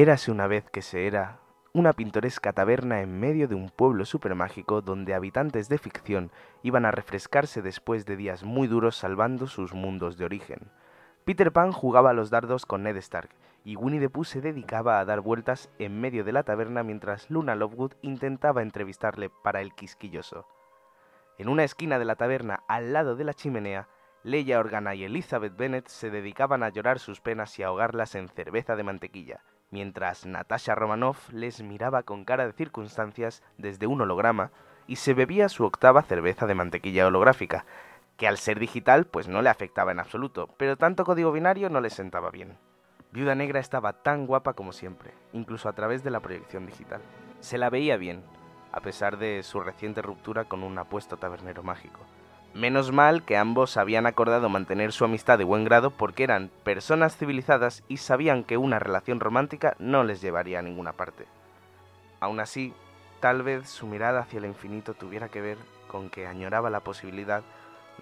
[0.00, 1.40] Érase una vez que se era
[1.74, 6.30] una pintoresca taberna en medio de un pueblo supermágico donde habitantes de ficción
[6.62, 10.70] iban a refrescarse después de días muy duros salvando sus mundos de origen.
[11.26, 13.28] Peter Pan jugaba a los dardos con Ned Stark
[13.62, 17.28] y Winnie the Pooh se dedicaba a dar vueltas en medio de la taberna mientras
[17.28, 20.46] Luna Lovegood intentaba entrevistarle para el quisquilloso.
[21.36, 23.86] En una esquina de la taberna, al lado de la chimenea,
[24.22, 28.76] Leia Organa y Elizabeth Bennet se dedicaban a llorar sus penas y ahogarlas en cerveza
[28.76, 34.50] de mantequilla, mientras Natasha Romanoff les miraba con cara de circunstancias desde un holograma
[34.86, 37.64] y se bebía su octava cerveza de mantequilla holográfica,
[38.16, 41.80] que al ser digital pues no le afectaba en absoluto, pero tanto código binario no
[41.80, 42.58] le sentaba bien.
[43.12, 47.00] Viuda Negra estaba tan guapa como siempre, incluso a través de la proyección digital.
[47.40, 48.22] Se la veía bien,
[48.72, 52.00] a pesar de su reciente ruptura con un apuesto tabernero mágico.
[52.54, 57.16] Menos mal que ambos habían acordado mantener su amistad de buen grado porque eran personas
[57.16, 61.26] civilizadas y sabían que una relación romántica no les llevaría a ninguna parte.
[62.18, 62.74] Aún así,
[63.20, 67.42] tal vez su mirada hacia el infinito tuviera que ver con que añoraba la posibilidad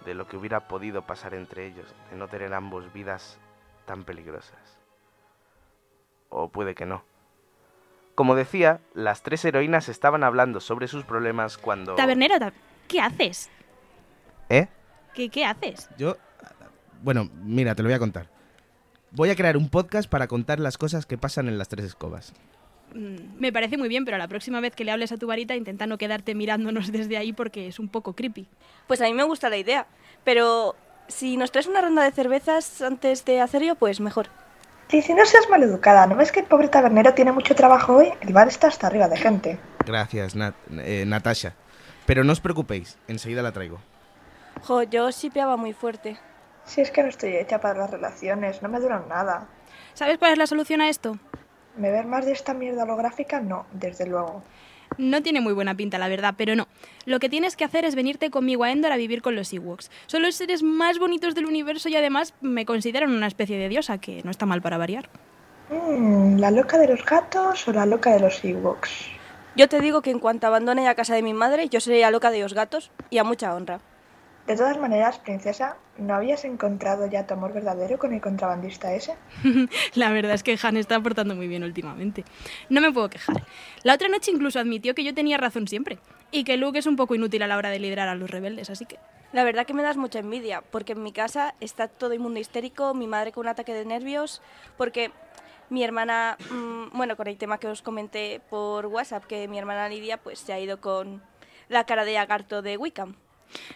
[0.06, 3.38] de lo que hubiera podido pasar entre ellos, de no tener ambos vidas
[3.84, 4.78] tan peligrosas.
[6.30, 7.02] O puede que no.
[8.14, 11.94] Como decía, las tres heroínas estaban hablando sobre sus problemas cuando...
[11.94, 12.34] Tabernero,
[12.88, 13.50] ¿qué haces?
[14.48, 14.68] ¿Eh?
[15.14, 15.88] ¿Qué, ¿Qué haces?
[15.98, 16.16] Yo,
[17.02, 18.28] bueno, mira, te lo voy a contar.
[19.10, 22.34] Voy a crear un podcast para contar las cosas que pasan en las tres escobas.
[22.94, 25.54] Mm, me parece muy bien, pero la próxima vez que le hables a tu varita
[25.54, 28.48] intenta no quedarte mirándonos desde ahí porque es un poco creepy.
[28.86, 29.86] Pues a mí me gusta la idea,
[30.24, 30.76] pero
[31.08, 34.28] si nos traes una ronda de cervezas antes de hacerlo, pues mejor.
[34.88, 38.08] Sí, si no seas maleducada, ¿no ves que el pobre tabernero tiene mucho trabajo hoy?
[38.22, 39.58] El bar está hasta arriba de gente.
[39.84, 41.54] Gracias, Nat eh, Natasha.
[42.06, 43.80] Pero no os preocupéis, enseguida la traigo.
[44.64, 46.18] Jo, yo sipeaba muy fuerte.
[46.64, 49.48] Si es que no estoy hecha para las relaciones, no me duran nada.
[49.94, 51.18] ¿Sabes cuál es la solución a esto?
[51.76, 53.40] ¿Me ver más de esta mierda holográfica?
[53.40, 54.42] No, desde luego.
[54.96, 56.66] No tiene muy buena pinta, la verdad, pero no.
[57.04, 59.90] Lo que tienes que hacer es venirte conmigo a Endor a vivir con los Ewoks.
[60.06, 63.98] Son los seres más bonitos del universo y además me consideran una especie de diosa,
[63.98, 65.08] que no está mal para variar.
[65.70, 69.10] Mm, ¿La loca de los gatos o la loca de los Ewoks?
[69.54, 72.10] Yo te digo que en cuanto abandone la casa de mi madre, yo seré la
[72.10, 73.80] loca de los gatos y a mucha honra.
[74.48, 79.14] De todas maneras, princesa, ¿no habías encontrado ya tu amor verdadero con el contrabandista ese?
[79.94, 82.24] la verdad es que Han está portando muy bien últimamente.
[82.70, 83.44] No me puedo quejar.
[83.82, 85.98] La otra noche incluso admitió que yo tenía razón siempre
[86.30, 88.70] y que Luke es un poco inútil a la hora de liderar a los rebeldes,
[88.70, 88.98] así que...
[89.34, 92.40] La verdad que me das mucha envidia, porque en mi casa está todo el mundo
[92.40, 94.40] histérico, mi madre con un ataque de nervios,
[94.78, 95.10] porque
[95.68, 99.90] mi hermana, mmm, bueno, con el tema que os comenté por WhatsApp, que mi hermana
[99.90, 101.20] Lidia pues se ha ido con
[101.68, 103.14] la cara de lagarto de Wickham.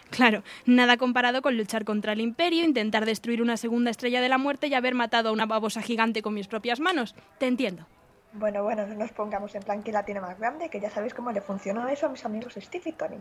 [0.09, 4.37] Claro, nada comparado con luchar contra el imperio, intentar destruir una segunda estrella de la
[4.37, 7.15] muerte y haber matado a una babosa gigante con mis propias manos.
[7.39, 7.85] Te entiendo.
[8.33, 11.13] Bueno, bueno, no nos pongamos en plan que la tiene más grande, que ya sabéis
[11.13, 13.17] cómo le funcionó eso a mis amigos Steve y Tony.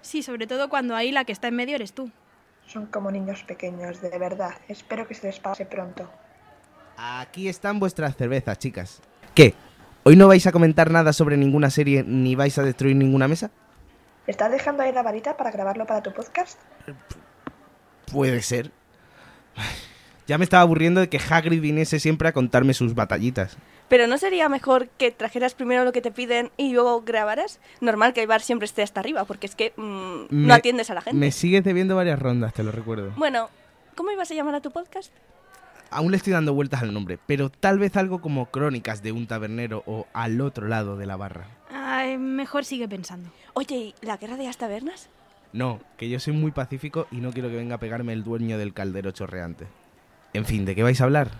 [0.00, 2.10] Sí, sobre todo cuando ahí la que está en medio eres tú.
[2.66, 4.54] Son como niños pequeños, de verdad.
[4.66, 6.10] Espero que se les pase pronto.
[6.96, 9.02] Aquí están vuestras cervezas, chicas.
[9.34, 9.54] ¿Qué?
[10.02, 13.52] ¿Hoy no vais a comentar nada sobre ninguna serie ni vais a destruir ninguna mesa?
[14.26, 16.58] ¿Estás dejando ahí la varita para grabarlo para tu podcast?
[18.12, 18.70] Puede ser.
[20.26, 23.56] Ya me estaba aburriendo de que Hagrid viniese siempre a contarme sus batallitas.
[23.88, 27.60] Pero ¿no sería mejor que trajeras primero lo que te piden y luego grabaras?
[27.80, 30.90] Normal que el bar siempre esté hasta arriba, porque es que mmm, Me- no atiendes
[30.90, 31.16] a la gente.
[31.18, 33.12] Me sigues debiendo varias rondas, te lo recuerdo.
[33.16, 33.48] Bueno,
[33.94, 35.12] ¿cómo ibas a llamar a tu podcast?
[35.90, 39.28] Aún le estoy dando vueltas al nombre, pero tal vez algo como Crónicas de un
[39.28, 41.46] tabernero o Al otro lado de la barra.
[41.88, 43.30] Ay, mejor sigue pensando.
[43.54, 45.08] Oye, ¿y la guerra de las tabernas?
[45.52, 48.58] No, que yo soy muy pacífico y no quiero que venga a pegarme el dueño
[48.58, 49.68] del caldero chorreante.
[50.32, 51.30] En fin, ¿de qué vais a hablar?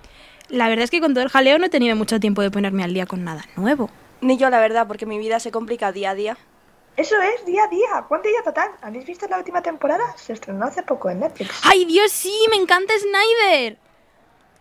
[0.48, 2.84] La verdad es que con todo el jaleo no he tenido mucho tiempo de ponerme
[2.84, 3.90] al día con nada nuevo.
[4.20, 6.38] Ni yo, la verdad, porque mi vida se complica día a día.
[6.96, 8.04] Eso es, día a día.
[8.06, 8.70] ¿Cuál día total?
[8.82, 10.04] ¿Habéis visto la última temporada?
[10.16, 11.50] Se estrenó hace poco en Netflix.
[11.64, 12.32] ¡Ay, Dios, sí!
[12.50, 13.78] ¡Me encanta Snyder!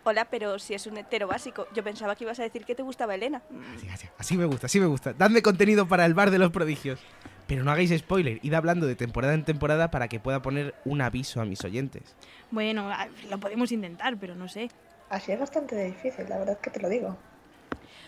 [0.07, 1.67] Hola, pero si es un hetero básico.
[1.73, 3.41] Yo pensaba que ibas a decir que te gustaba Elena.
[3.75, 5.13] Así, así, así me gusta, así me gusta.
[5.13, 6.99] Dadme contenido para el bar de los prodigios.
[7.47, 11.01] Pero no hagáis spoiler, id hablando de temporada en temporada para que pueda poner un
[11.01, 12.03] aviso a mis oyentes.
[12.51, 14.69] Bueno, ah, lo podemos intentar, pero no sé.
[15.09, 17.17] Así es bastante difícil, la verdad que te lo digo.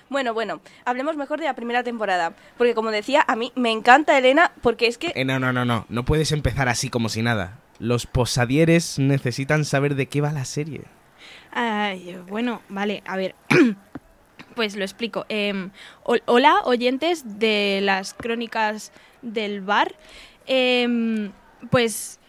[0.09, 2.33] Bueno, bueno, hablemos mejor de la primera temporada.
[2.59, 5.13] Porque como decía, a mí me encanta Elena porque es que...
[5.15, 7.57] Eh, no, no, no, no, no puedes empezar así como si nada.
[7.79, 10.83] Los posadieres necesitan saber de qué va la serie.
[11.51, 13.35] Ay, bueno, vale, a ver.
[14.55, 15.25] pues lo explico.
[16.03, 18.91] Hol- hola, oyentes de las crónicas
[19.21, 19.95] del bar.
[20.45, 21.31] Em,
[21.69, 22.19] pues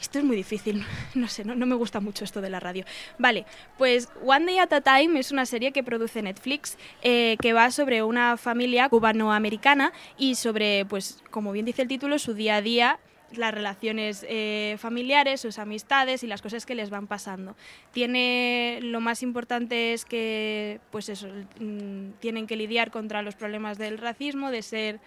[0.00, 0.82] Esto es muy difícil,
[1.14, 2.84] no sé, no, no, me gusta mucho esto de la radio.
[3.18, 3.44] Vale,
[3.76, 7.70] pues One Day at a Time es una serie que produce Netflix eh, que va
[7.70, 12.62] sobre una familia cubanoamericana y sobre, pues, como bien dice el título, su día a
[12.62, 12.98] día
[13.36, 17.56] las relaciones eh, familiares, sus amistades y las cosas que les van pasando.
[17.92, 21.28] Tiene lo más importante es que, pues eso,
[21.58, 25.00] mm, tienen que lidiar contra los problemas del racismo, de ser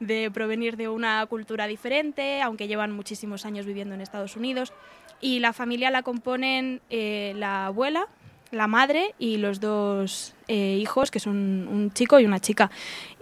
[0.00, 4.72] de provenir de una cultura diferente, aunque llevan muchísimos años viviendo en Estados Unidos.
[5.20, 8.06] Y la familia la componen eh, la abuela,
[8.52, 12.70] la madre y los dos eh, hijos, que son un chico y una chica.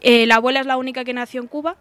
[0.02, 1.76] La abuela es la única que nació en Cuba,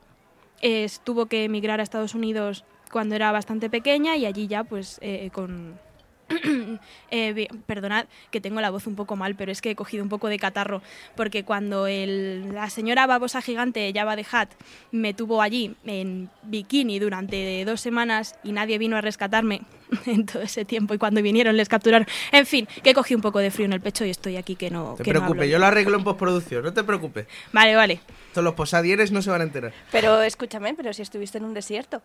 [1.03, 4.99] tuvo que emigrar a Estados Unidos cuando era bastante pequeña y allí ya pues
[5.31, 5.79] con
[7.11, 10.09] eh, perdonad que tengo la voz un poco mal, pero es que he cogido un
[10.09, 10.81] poco de catarro,
[11.15, 14.49] porque cuando la señora babosa gigante Java de Hat
[14.91, 19.61] me tuvo allí en bikini durante dos semanas y nadie vino a rescatarme
[20.05, 22.07] en todo ese tiempo y cuando vinieron les capturaron.
[22.31, 24.69] En fin, que cogí un poco de frío en el pecho y estoy aquí que
[24.69, 24.95] no...
[24.97, 27.27] Te preocupes, yo lo arreglo en postproducción, no te preocupes.
[27.51, 27.99] Vale, vale.
[28.31, 29.73] Todos los posadieres no se van a enterar.
[29.91, 32.01] Pero escúchame, pero si estuviste en un desierto.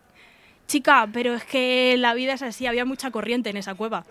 [0.67, 4.05] Chica, pero es que la vida es así, había mucha corriente en esa cueva.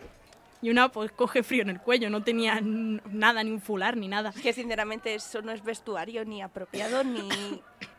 [0.62, 4.08] Y una pues coge frío en el cuello, no tenía nada, ni un fular, ni
[4.08, 4.30] nada.
[4.34, 7.28] Es que sinceramente eso no es vestuario ni apropiado, ni...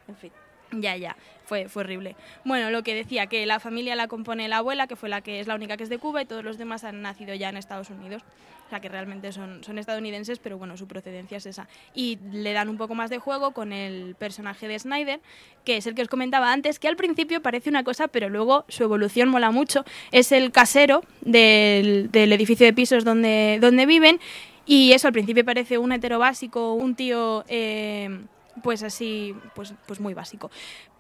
[0.08, 0.32] en fin.
[0.72, 1.16] Ya, ya,
[1.46, 2.16] fue, fue horrible.
[2.46, 5.40] Bueno, lo que decía, que la familia la compone la abuela, que fue la que
[5.40, 7.58] es la única que es de Cuba, y todos los demás han nacido ya en
[7.58, 8.24] Estados Unidos.
[8.68, 11.68] O sea, que realmente son, son estadounidenses, pero bueno, su procedencia es esa.
[11.94, 15.20] Y le dan un poco más de juego con el personaje de Snyder,
[15.66, 18.64] que es el que os comentaba antes, que al principio parece una cosa, pero luego
[18.70, 19.84] su evolución mola mucho.
[20.14, 24.22] Es el casero del, del edificio de pisos donde, donde viven,
[24.66, 27.44] y eso al principio parece un hetero básico, un tío...
[27.50, 28.22] Eh,
[28.64, 30.52] pues así, pues, pues muy básico.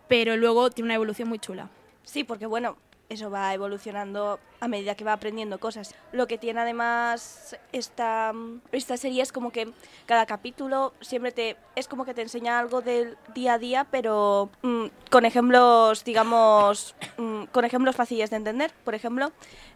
[0.07, 1.69] Pero luego tiene una evolución muy chula.
[2.03, 2.77] Sí, porque bueno,
[3.11, 5.93] eso va evolucionando a medida que va aprendiendo cosas.
[6.13, 8.33] Lo que tiene además esta,
[8.71, 9.69] esta serie es como que
[10.05, 14.49] cada capítulo siempre te es como que te enseña algo del día a día, pero
[14.61, 18.71] mm, con ejemplos, digamos, mm, con ejemplos fáciles de entender.
[18.83, 19.31] Por ejemplo,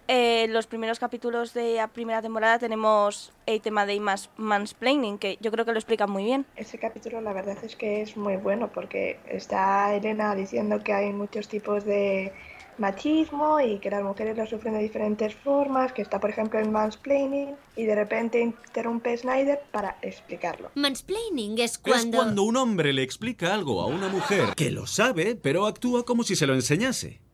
[0.08, 4.00] en los primeros capítulos de la primera temporada tenemos el tema de
[4.38, 6.46] mansplaining, que yo creo que lo explica muy bien.
[6.56, 11.12] Ese capítulo la verdad es que es muy bueno porque está Elena diciendo que hay
[11.12, 12.34] muchos tipos de
[12.78, 16.70] machismo y que las mujeres lo sufren de diferentes formas, que está por ejemplo el
[16.70, 20.72] mansplaining y de repente interrumpe Snyder para explicarlo.
[20.76, 22.18] Mansplaining es cuando...
[22.18, 26.06] Es cuando un hombre le explica algo a una mujer que lo sabe, pero actúa
[26.06, 27.25] como si se lo enseñase.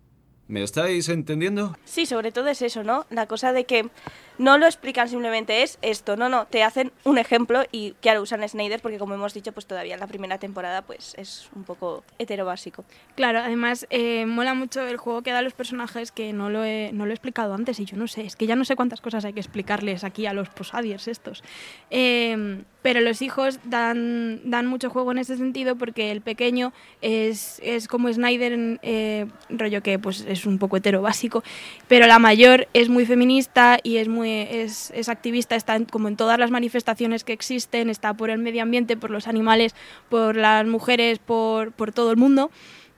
[0.52, 1.78] ¿Me estáis entendiendo?
[1.86, 3.06] Sí, sobre todo es eso, ¿no?
[3.10, 3.90] La cosa de que
[4.38, 8.46] no lo explican simplemente es esto, no, no, te hacen un ejemplo y claro, usan
[8.46, 12.04] Snyder porque como hemos dicho, pues todavía en la primera temporada pues es un poco
[12.20, 12.84] hetero básico.
[13.16, 16.66] Claro, además eh, mola mucho el juego que da a los personajes que no lo,
[16.66, 18.76] he, no lo he explicado antes y yo no sé, es que ya no sé
[18.76, 21.46] cuántas cosas hay que explicarles aquí a los posadiers estos.
[21.92, 27.60] Eh, pero los hijos dan, dan mucho juego en ese sentido porque el pequeño es,
[27.64, 31.44] es como Snyder, eh, rollo que pues es un poco hetero básico,
[31.88, 36.40] pero la mayor es muy feminista y es muy es, activista, está como en todas
[36.40, 39.76] las manifestaciones que existen, está por el medio ambiente, por los animales,
[40.10, 42.52] por las mujeres, por, por todo el mundo.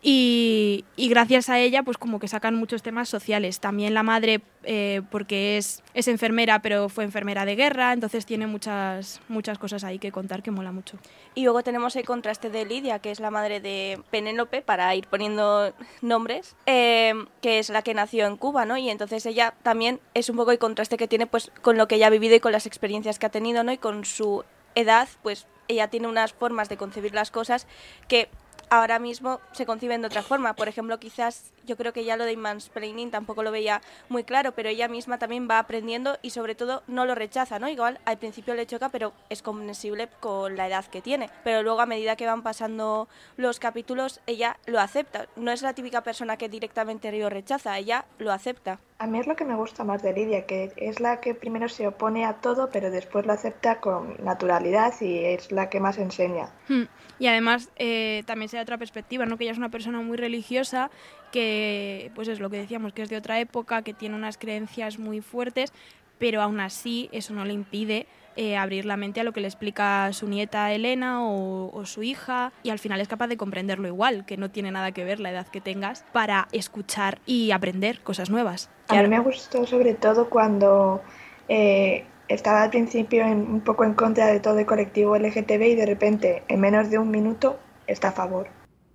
[0.06, 3.62] Y, gracias a ella, pues como que sacan muchos temas sociales.
[3.62, 8.46] También la madre, eh, porque es, es enfermera, pero fue enfermera de guerra, entonces tiene
[8.46, 10.98] muchas, muchas cosas ahí que contar que mola mucho.
[11.36, 15.08] Y luego tenemos el contraste de Lidia, que es la madre de Penélope, para ir
[15.08, 18.76] poniendo nombres, eh, que es la que nació en Cuba, ¿no?
[18.76, 21.96] Y entonces ella también es un poco el contraste que tiene pues con lo que
[21.96, 23.72] ella ha vivido y con las experiencias que ha tenido, ¿no?
[23.72, 24.44] Y con su
[24.76, 27.68] edad, pues ella tiene unas formas de concebir las cosas
[28.10, 28.28] que
[28.74, 30.56] ahora mismo se conciben de otra forma.
[30.56, 34.53] Por ejemplo, quizás yo creo que ya lo de mansplaining tampoco lo veía muy claro,
[34.53, 37.70] pero ella misma también va aprendiendo y sobre todo no lo rechaza, ¿no?
[37.70, 41.29] Igual al principio le choca, pero es comprensible con la edad que tiene.
[41.43, 45.27] Pero luego a medida que van pasando los capítulos, ella lo acepta.
[45.36, 48.79] No es la típica persona que directamente lo rechaza, ella lo acepta.
[49.00, 51.67] A mí es lo que me gusta más de Lidia, que es la que primero
[51.67, 55.98] se opone a todo, pero después lo acepta con naturalidad y es la que más
[55.98, 56.50] enseña.
[56.70, 56.84] Hmm.
[57.20, 59.38] Y además eh, también se da otra perspectiva, ¿no?
[59.38, 60.89] Que ella es una persona muy religiosa,
[61.34, 65.00] que pues es lo que decíamos, que es de otra época, que tiene unas creencias
[65.00, 65.74] muy fuertes,
[66.20, 69.48] pero aún así eso no le impide eh, abrir la mente a lo que le
[69.48, 74.25] explica su nieta Elena o, su hija y al final es capaz de comprenderlo igual,
[74.25, 78.30] que no tiene nada que ver la edad que tengas para escuchar y aprender cosas
[78.30, 78.70] nuevas.
[78.88, 81.02] A mí me gustó sobre todo cuando
[81.50, 85.86] eh, estaba al principio un poco en contra de todo el colectivo LGTB y de
[85.88, 88.48] repente en menos de un minuto está a favor.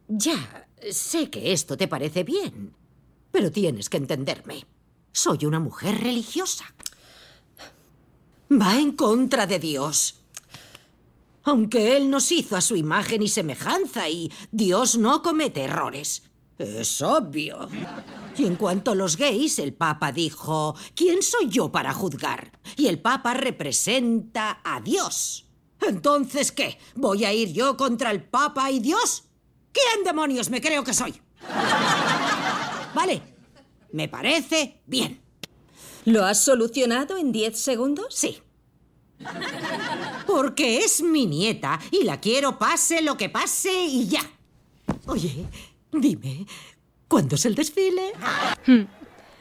[0.07, 2.75] Ya, sé que esto te parece bien,
[3.31, 4.67] pero tienes que entenderme.
[5.13, 6.65] Soy una mujer religiosa.
[8.51, 10.21] Va en contra de Dios.
[11.45, 16.23] Aunque Él nos hizo a su imagen y semejanza y Dios no comete errores.
[16.59, 17.69] Es obvio.
[18.37, 22.53] Y en cuanto a los gays, el Papa dijo, ¿quién soy yo para juzgar?
[22.77, 25.47] Y el Papa representa a Dios.
[25.81, 26.79] Entonces, ¿qué?
[26.97, 29.28] ¿Voy a ir yo contra el Papa y Dios?
[29.79, 31.15] ¿Quién demonios me creo que soy?
[32.95, 33.23] Vale,
[33.93, 35.21] me parece bien.
[36.05, 38.15] ¿Lo has solucionado en 10 segundos?
[38.15, 38.43] Sí.
[40.27, 44.23] Porque es mi nieta y la quiero pase lo que pase y ya.
[45.07, 45.47] Oye,
[45.93, 46.47] dime,
[47.07, 48.13] ¿cuándo es el desfile?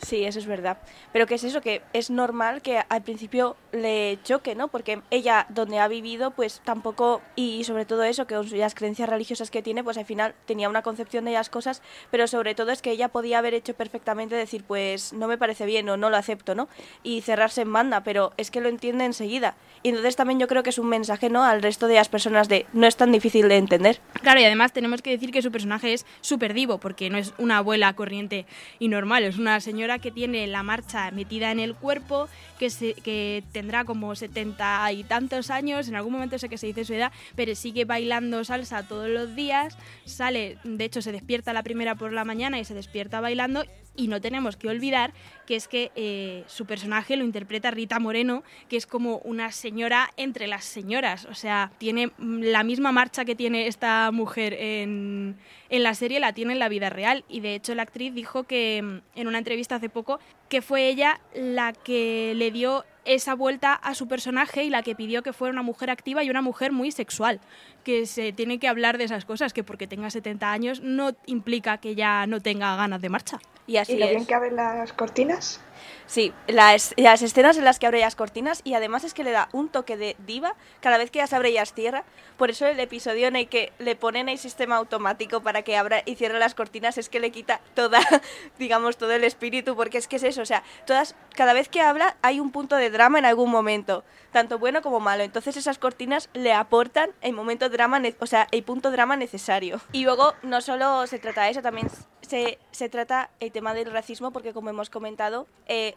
[0.02, 0.78] Sí, eso es verdad.
[1.12, 4.68] Pero que es eso, que es normal que al principio le choque, ¿no?
[4.68, 9.50] Porque ella, donde ha vivido, pues tampoco, y sobre todo eso, que las creencias religiosas
[9.50, 12.82] que tiene, pues al final tenía una concepción de las cosas, pero sobre todo es
[12.82, 16.18] que ella podía haber hecho perfectamente decir, pues no me parece bien o no lo
[16.18, 16.68] acepto, ¿no?
[17.02, 19.56] Y cerrarse en banda, pero es que lo entiende enseguida.
[19.82, 21.44] Y entonces también yo creo que es un mensaje, ¿no?
[21.44, 24.00] Al resto de las personas de no es tan difícil de entender.
[24.22, 27.34] Claro, y además tenemos que decir que su personaje es súper divo, porque no es
[27.38, 28.46] una abuela corriente
[28.80, 32.28] y normal, es una señora que tiene la marcha metida en el cuerpo,
[32.60, 36.68] que, se, que tendrá como setenta y tantos años, en algún momento sé que se
[36.68, 41.54] dice su edad, pero sigue bailando salsa todos los días, sale, de hecho se despierta
[41.54, 43.64] la primera por la mañana y se despierta bailando
[43.98, 45.12] y no tenemos que olvidar
[45.46, 50.12] que es que eh, su personaje lo interpreta Rita Moreno, que es como una señora
[50.16, 51.26] entre las señoras.
[51.26, 55.38] O sea, tiene la misma marcha que tiene esta mujer en,
[55.70, 57.26] en la serie, la tiene en la vida real.
[57.28, 60.88] Y de hecho la actriz dijo que mm, en una entrevista hace poco que fue
[60.88, 65.34] ella la que le dio esa vuelta a su personaje y la que pidió que
[65.34, 67.40] fuera una mujer activa y una mujer muy sexual,
[67.88, 71.78] que se tiene que hablar de esas cosas, que porque tenga 70 años no implica
[71.78, 73.40] que ya no tenga ganas de marcha.
[73.66, 74.12] Y así ¿Y lo es.
[74.12, 75.62] bien que abren las cortinas?
[76.06, 79.32] Sí, las, las escenas en las que abre las cortinas y además es que le
[79.32, 82.06] da un toque de diva cada vez que ya se abre y las cierra.
[82.38, 86.04] Por eso el episodio en el que le ponen el sistema automático para que abra
[86.06, 88.00] y cierre las cortinas es que le quita toda,
[88.58, 91.82] digamos, todo el espíritu, porque es que es eso, o sea, todas, cada vez que
[91.82, 95.24] habla hay un punto de drama en algún momento, tanto bueno como malo.
[95.24, 99.80] Entonces esas cortinas le aportan el momento drama, o sea, el punto drama necesario.
[99.92, 101.88] Y luego no solo se trata de eso, también
[102.22, 105.94] se, se trata el tema del racismo, porque como hemos comentado, eh,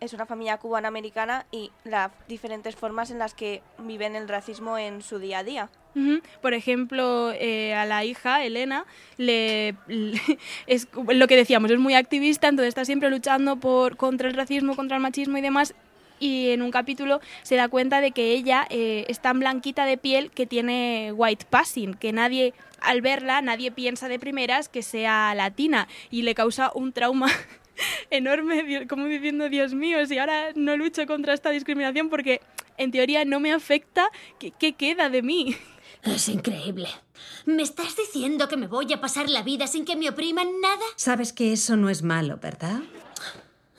[0.00, 5.02] es una familia cubana-americana y las diferentes formas en las que viven el racismo en
[5.02, 5.68] su día a día.
[6.42, 8.84] Por ejemplo, eh, a la hija, Elena,
[9.16, 10.20] le, le-
[10.66, 14.76] es lo que decíamos, es muy activista, entonces está siempre luchando por, contra el racismo,
[14.76, 15.74] contra el machismo y demás.
[16.18, 19.98] Y en un capítulo se da cuenta de que ella eh, es tan blanquita de
[19.98, 25.34] piel que tiene white passing, que nadie, al verla, nadie piensa de primeras que sea
[25.34, 27.30] latina y le causa un trauma
[28.10, 32.40] enorme, como diciendo, Dios mío, si ahora no lucho contra esta discriminación porque
[32.78, 35.56] en teoría no me afecta, ¿qué, qué queda de mí?
[36.02, 36.88] Es increíble.
[37.46, 40.84] ¿Me estás diciendo que me voy a pasar la vida sin que me opriman nada?
[40.94, 42.80] Sabes que eso no es malo, ¿verdad?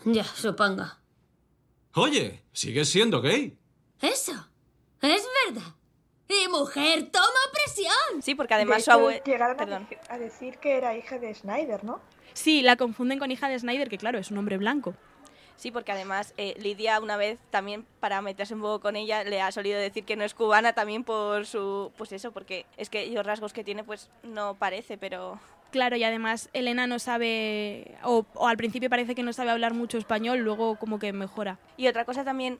[0.03, 0.85] Ya, supongo.
[1.97, 3.57] Oye, ¿sigues siendo gay?
[4.01, 4.33] Eso.
[5.01, 5.73] Es verdad.
[6.29, 8.21] Y mujer, toma presión.
[8.21, 9.23] Sí, porque además de su abuela...
[9.23, 9.87] llegaron Perdón.
[10.07, 11.99] a decir que era hija de Snyder, ¿no?
[12.33, 14.93] Sí, la confunden con hija de Snyder, que claro, es un hombre blanco.
[15.55, 19.41] Sí, porque además eh, Lidia una vez también para meterse un poco con ella le
[19.41, 23.09] ha solido decir que no es cubana también por su pues eso, porque es que
[23.09, 25.39] los rasgos que tiene pues no parece, pero
[25.71, 29.73] Claro, y además Elena no sabe, o, o al principio parece que no sabe hablar
[29.73, 31.57] mucho español, luego como que mejora.
[31.75, 32.59] y otra cosa también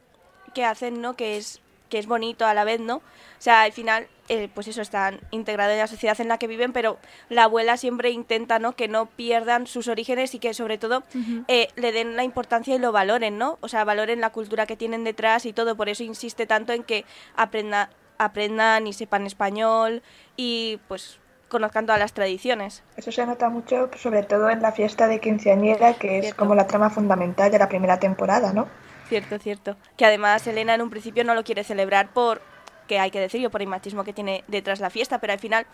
[0.54, 1.16] que hacen, ¿no?
[1.16, 2.98] Que es que es bonito a la vez, ¿no?
[2.98, 3.02] O
[3.40, 6.74] sea, al final, eh, pues eso, están integrados en la sociedad en la que viven,
[6.74, 6.98] pero
[7.30, 8.74] la abuela siempre intenta, ¿no?
[8.74, 11.04] Que no pierdan sus orígenes y que sobre todo
[11.48, 13.58] eh, le den la importancia y lo valoren, ¿no?
[13.62, 16.84] O sea, valoren la cultura que tienen detrás y todo, por eso insiste tanto en
[16.84, 20.02] que aprenda, aprendan y sepan español
[20.36, 22.84] y pues conozcan todas las tradiciones.
[22.96, 26.40] Eso se nota mucho, sobre todo en la fiesta de quinceañera, que es Cierto.
[26.40, 28.68] como la trama fundamental de la primera temporada, ¿no?
[29.08, 29.78] Cierto, cierto.
[29.96, 32.42] Que además Elena en un principio no lo quiere celebrar por
[32.88, 35.66] que hay que decirlo por el machismo que tiene detrás la fiesta, pero al final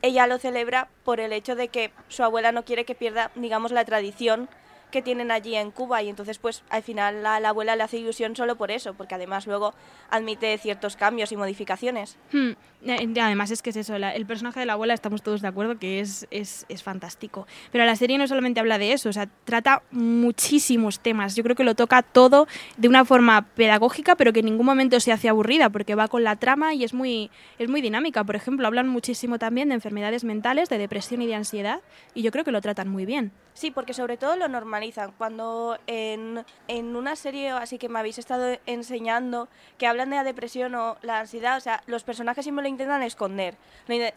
[0.00, 3.72] ella lo celebra por el hecho de que su abuela no quiere que pierda, digamos,
[3.72, 4.48] la tradición
[4.92, 7.98] que tienen allí en Cuba y entonces pues al final la, la abuela le hace
[7.98, 9.74] ilusión solo por eso, porque además luego
[10.10, 12.16] admite ciertos cambios y modificaciones.
[12.30, 12.52] Hmm,
[12.84, 16.00] Además es que es eso, el personaje de la abuela estamos todos de acuerdo que
[16.00, 17.46] es, es, es fantástico.
[17.70, 21.36] Pero la serie no solamente habla de eso, o sea, trata muchísimos temas.
[21.36, 24.98] Yo creo que lo toca todo de una forma pedagógica, pero que en ningún momento
[24.98, 28.24] se hace aburrida, porque va con la trama y es muy, es muy dinámica.
[28.24, 31.80] Por ejemplo, hablan muchísimo también de enfermedades mentales, de depresión y de ansiedad,
[32.14, 33.30] y yo creo que lo tratan muy bien.
[33.54, 35.12] Sí, porque sobre todo lo normalizan.
[35.18, 40.24] Cuando en, en una serie así que me habéis estado enseñando que hablan de la
[40.24, 43.56] depresión o la ansiedad, o sea, los personajes siempre lo intentan esconder.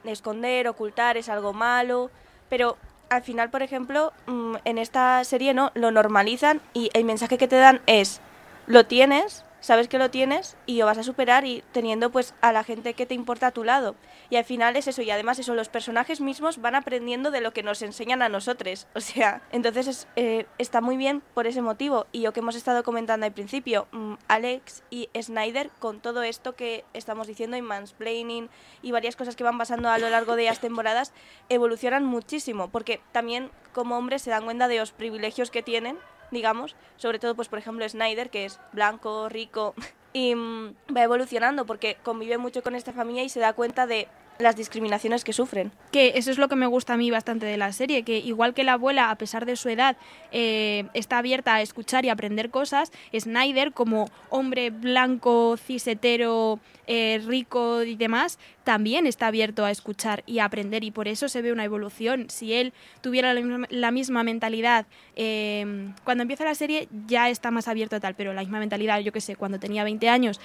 [0.03, 2.09] Esconder, ocultar, es algo malo,
[2.49, 2.77] pero
[3.09, 7.47] al final, por ejemplo, mm, en esta serie no, lo normalizan y el mensaje que
[7.47, 8.21] te dan es,
[8.67, 12.51] lo tienes, sabes que lo tienes y lo vas a superar y teniendo pues a
[12.51, 13.95] la gente que te importa a tu lado.
[14.29, 17.51] Y al final es eso, y además eso, los personajes mismos van aprendiendo de lo
[17.51, 18.87] que nos enseñan a nosotros.
[18.95, 22.07] O sea, entonces es, eh, está muy bien por ese motivo.
[22.11, 26.55] Y lo que hemos estado comentando al principio, mm, Alex y Snyder, con todo esto
[26.55, 28.49] que estamos diciendo, y mansplaining
[28.81, 31.13] y varias cosas que van pasando a lo largo de las temporadas,
[31.49, 35.97] evolucionan muchísimo, porque también como hombres se dan cuenta de los privilegios que tienen
[36.31, 39.73] digamos, sobre todo pues por ejemplo Snyder, que es blanco, rico,
[40.13, 44.07] y mm, va evolucionando porque convive mucho con esta familia y se da cuenta de
[44.39, 45.71] las discriminaciones que sufren.
[45.91, 48.53] Que eso es lo que me gusta a mí bastante de la serie, que igual
[48.53, 49.97] que la abuela, a pesar de su edad,
[50.31, 57.83] eh, está abierta a escuchar y aprender cosas, Snyder, como hombre blanco, cisetero, eh, rico
[57.83, 61.51] y demás, también está abierto a escuchar y a aprender y por eso se ve
[61.51, 62.29] una evolución.
[62.29, 67.95] Si él tuviera la misma, mentalidad, eh, cuando empieza la serie ya está más abierto
[67.95, 70.39] a tal, pero la misma mentalidad, yo que sé, cuando tenía 20 años,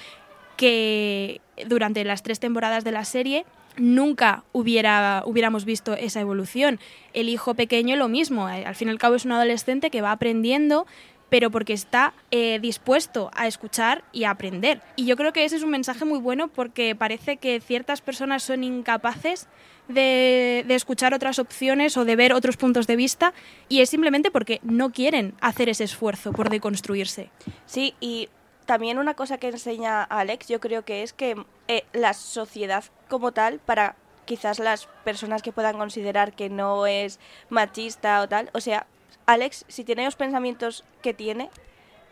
[0.56, 6.80] que durante las tres temporadas de la serie nunca hubiera, hubiéramos visto esa evolución.
[7.12, 10.02] El hijo pequeño lo mismo, eh, al fin y al cabo es un adolescente que
[10.02, 10.86] va aprendiendo
[11.30, 14.82] pero porque está eh, dispuesto a escuchar y a aprender.
[14.97, 18.42] Y yo creo que ese es un mensaje muy bueno porque parece que ciertas personas
[18.42, 19.47] son incapaces
[19.88, 23.32] de, de, escuchar otras opciones o de ver otros puntos de vista
[23.68, 27.30] y es simplemente porque no quieren hacer ese esfuerzo por deconstruirse.
[27.64, 28.28] Sí, y
[28.71, 33.33] también una cosa que enseña Alex yo creo que es que eh, la sociedad como
[33.33, 38.61] tal, para quizás las personas que puedan considerar que no es machista o tal, o
[38.61, 38.87] sea,
[39.26, 41.50] Alex, si tiene los pensamientos que tiene,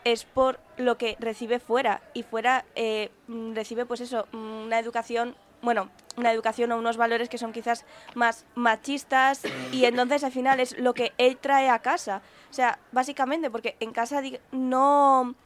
[0.02, 2.02] es por lo que recibe fuera.
[2.12, 3.12] Y fuera eh,
[3.54, 7.84] recibe, pues eso, una educación, bueno, una educación o unos valores que son quizás
[8.16, 9.42] más machistas.
[9.72, 12.20] Y entonces al final es lo que él trae a casa.
[12.50, 15.36] O sea, básicamente, porque en casa no,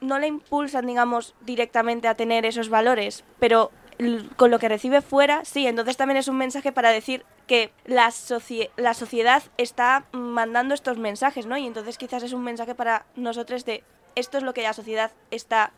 [0.00, 3.70] no le impulsan, digamos, directamente a tener esos valores, pero
[4.36, 8.10] con lo que recibe fuera, sí, entonces también es un mensaje para decir que la,
[8.10, 11.56] socie la sociedad está mandando estos mensajes, ¿no?
[11.56, 13.82] Y entonces quizás es un mensaje para nosotros de
[14.14, 15.72] esto es lo que la sociedad está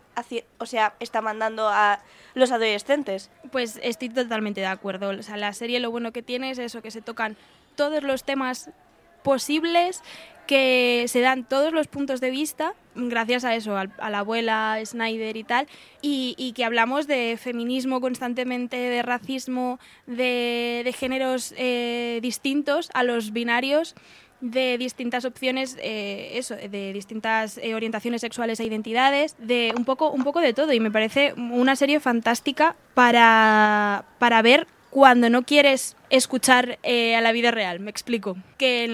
[0.59, 2.01] o sea, está mandando a
[2.35, 3.31] los adolescentes.
[3.53, 5.11] Pues estoy totalmente de acuerdo.
[5.11, 7.37] O sea, la serie lo bueno que tiene es eso, que se tocan
[7.77, 8.71] todos los temas
[9.23, 10.03] posibles,
[10.49, 15.37] que se dan todos los puntos de vista, gracias a eso, a, la abuela Snyder
[15.37, 15.69] y tal,
[16.01, 23.33] y, que hablamos de feminismo constantemente, de racismo, de, de géneros eh, distintos a los
[23.33, 23.95] binarios
[24.41, 30.11] de distintas opciones, eh, eso, de distintas eh, orientaciones sexuales e identidades, de un poco,
[30.11, 30.73] un poco de todo.
[30.73, 37.21] Y me parece una serie fantástica para, para ver cuando no quieres escuchar eh, a
[37.21, 37.81] la vida real.
[37.81, 38.37] Me explico.
[38.57, 38.91] Que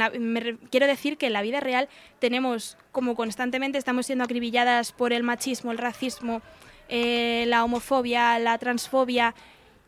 [0.70, 5.22] quiero decir que en la vida real tenemos, como constantemente estamos siendo acribilladas por el
[5.22, 6.42] machismo, el racismo,
[6.88, 9.34] eh, la homofobia, la transfobia.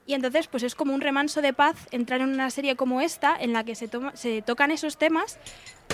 [0.07, 3.37] Y entonces, pues es como un remanso de paz entrar en una serie como esta,
[3.38, 5.37] en la que se, toma, se tocan esos temas,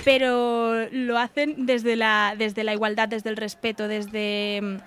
[0.04, 4.80] pero lo hacen desde la, desde la igualdad, desde el respeto, desde,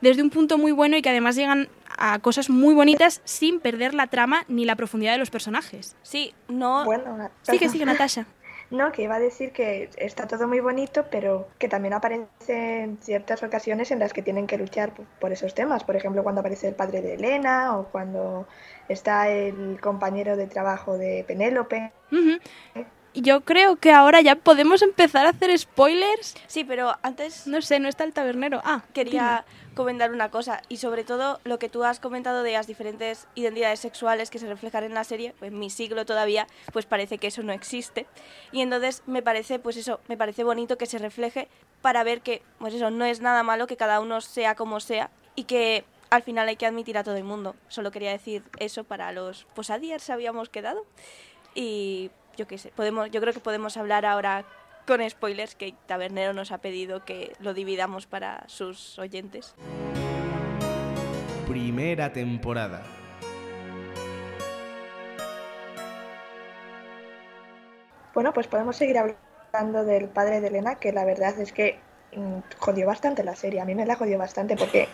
[0.00, 3.94] desde un punto muy bueno y que además llegan a cosas muy bonitas sin perder
[3.94, 5.96] la trama ni la profundidad de los personajes.
[6.02, 6.84] Sí, no.
[6.84, 8.26] Bueno, sigue, sigue, Natasha.
[8.70, 13.42] No, que iba a decir que está todo muy bonito, pero que también aparecen ciertas
[13.42, 15.84] ocasiones en las que tienen que luchar por esos temas.
[15.84, 18.48] Por ejemplo, cuando aparece el padre de Elena o cuando
[18.88, 21.92] está el compañero de trabajo de Penélope.
[22.10, 22.40] Uh -huh.
[23.14, 26.34] Yo creo que ahora ya podemos empezar a hacer spoilers.
[26.48, 27.46] Sí, pero antes...
[27.46, 28.60] No sé, no está el tabernero.
[28.64, 29.74] Ah, quería dime.
[29.74, 30.62] comentar una cosa.
[30.68, 34.48] Y sobre todo lo que tú has comentado de las diferentes identidades sexuales que se
[34.48, 38.06] reflejan en la serie, pues en mi siglo todavía, pues parece que eso no existe.
[38.50, 41.46] Y entonces me parece, pues eso, me parece bonito que se refleje
[41.82, 45.10] para ver que, pues eso, no es nada malo que cada uno sea como sea
[45.36, 47.54] y que al final hay que admitir a todo el mundo.
[47.68, 50.84] Solo quería decir eso para los posadiers habíamos quedado.
[51.54, 54.44] Y yo qué sé, podemos, yo creo que podemos hablar ahora
[54.86, 59.54] con spoilers que Tabernero nos ha pedido que lo dividamos para sus oyentes.
[61.48, 62.82] Primera temporada.
[68.14, 71.80] Bueno, pues podemos seguir hablando del padre de Elena, que la verdad es que
[72.58, 73.60] jodió bastante la serie.
[73.60, 74.88] A mí me la jodió bastante porque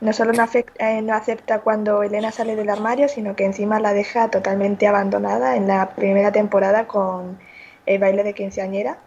[0.00, 0.46] no solo no,
[0.78, 5.56] eh, no, acepta cuando Elena sale del armario, sino que encima la deja totalmente abandonada
[5.56, 7.38] en la primera temporada con
[7.86, 8.98] el baile de quinceañera.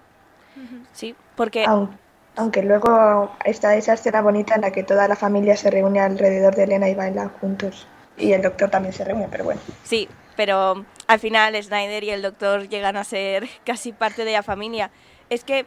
[0.93, 1.65] Sí, porque...
[1.65, 1.97] Aun-
[2.37, 6.53] Aunque luego está esa escena bonita en la que toda la familia se reúne alrededor
[6.55, 7.87] de Elena y bailan juntos.
[8.17, 9.61] Y el doctor también se reúne, pero bueno.
[9.83, 14.43] Sí, pero al final Snyder y el doctor llegan a ser casi parte de la
[14.43, 14.91] familia.
[15.29, 15.65] Es que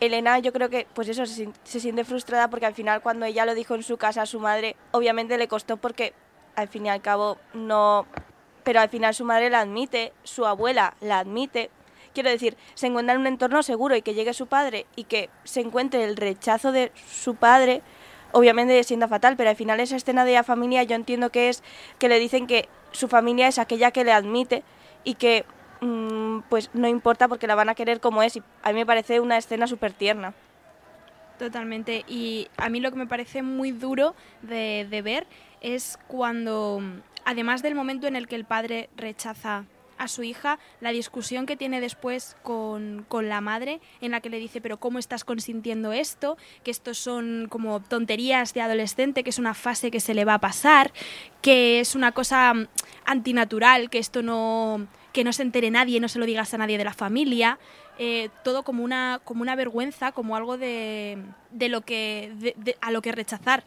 [0.00, 3.44] Elena yo creo que pues eso se, se siente frustrada porque al final cuando ella
[3.44, 6.14] lo dijo en su casa a su madre, obviamente le costó porque
[6.56, 8.06] al fin y al cabo no...
[8.62, 11.70] Pero al final su madre la admite, su abuela la admite.
[12.12, 15.30] Quiero decir, se encuentra en un entorno seguro y que llegue su padre y que
[15.44, 17.82] se encuentre el rechazo de su padre,
[18.32, 21.62] obviamente sienta fatal, pero al final esa escena de la familia yo entiendo que es
[21.98, 24.62] que le dicen que su familia es aquella que le admite
[25.04, 25.44] y que
[26.48, 29.20] pues no importa porque la van a querer como es y a mí me parece
[29.20, 30.34] una escena súper tierna.
[31.38, 32.04] Totalmente.
[32.06, 35.26] Y a mí lo que me parece muy duro de, de ver
[35.62, 36.82] es cuando,
[37.24, 39.64] además del momento en el que el padre rechaza
[40.00, 44.30] a su hija, la discusión que tiene después con, con la madre, en la que
[44.30, 46.38] le dice, pero ¿cómo estás consintiendo esto?
[46.64, 50.34] Que estos son como tonterías de adolescente, que es una fase que se le va
[50.34, 50.90] a pasar,
[51.42, 52.68] que es una cosa mm,
[53.04, 56.78] antinatural, que esto no, que no se entere nadie, no se lo digas a nadie
[56.78, 57.58] de la familia.
[58.02, 61.18] eh, todo como una, como una vergüenza, como algo de,
[61.50, 63.62] de lo que, a lo que rechazar.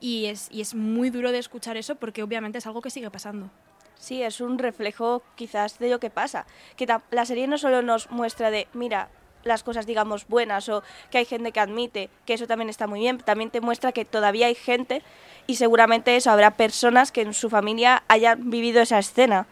[0.00, 3.10] Y es, y es muy duro de escuchar eso porque obviamente es algo que sigue
[3.10, 3.48] pasando.
[3.94, 6.46] Sí, es un reflejo quizás de lo que pasa.
[6.76, 9.08] Que la serie no solo nos muestra de, mira,
[9.44, 12.98] las cosas digamos buenas o que hay gente que admite, que eso también está muy
[12.98, 15.02] bien, también te muestra que todavía hay gente
[15.46, 19.46] y seguramente eso habrá personas que en su familia hayan vivido esa escena,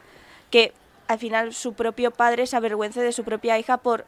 [0.50, 0.72] que
[1.14, 4.04] al final su propio padre se avergüence de su propia hija por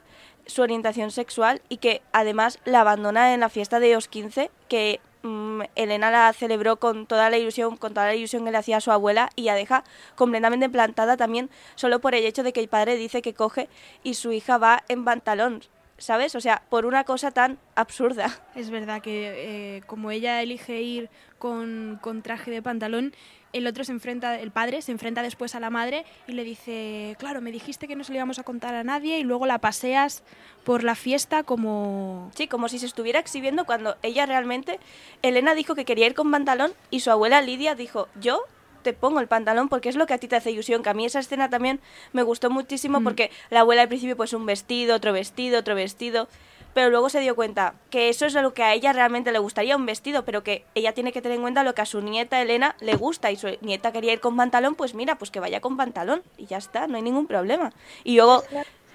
[0.46, 5.00] su orientación sexual y que además la abandona en la fiesta de los 15, que
[5.22, 8.78] mm, Elena la celebró con toda la ilusión, con toda la ilusión que le hacía
[8.78, 9.84] a su abuela y la deja
[10.16, 13.68] completamente plantada también solo por el hecho de que el padre dice que coge
[14.02, 15.62] y su hija va en pantalón,
[15.98, 16.34] ¿sabes?
[16.34, 18.40] O sea, por una cosa tan absurda.
[18.54, 23.12] Es verdad que eh, como ella elige ir con, con traje de pantalón,
[23.52, 27.16] el otro se enfrenta, el padre se enfrenta después a la madre y le dice,
[27.18, 29.58] claro, me dijiste que no se lo íbamos a contar a nadie y luego la
[29.58, 30.22] paseas
[30.64, 32.30] por la fiesta como...
[32.34, 34.78] Sí, como si se estuviera exhibiendo cuando ella realmente,
[35.22, 38.42] Elena dijo que quería ir con pantalón y su abuela Lidia dijo, yo
[38.86, 40.94] te pongo el pantalón porque es lo que a ti te hace ilusión, que a
[40.94, 41.80] mí esa escena también
[42.12, 43.04] me gustó muchísimo Mm.
[43.04, 46.28] porque la abuela al principio pues un vestido, otro vestido, otro vestido,
[46.72, 49.74] pero luego se dio cuenta que eso es lo que a ella realmente le gustaría,
[49.74, 52.40] un vestido, pero que ella tiene que tener en cuenta lo que a su nieta
[52.40, 55.60] Elena le gusta y su nieta quería ir con pantalón, pues mira, pues que vaya
[55.60, 57.72] con pantalón y ya está, no hay ningún problema.
[58.04, 58.44] Y luego...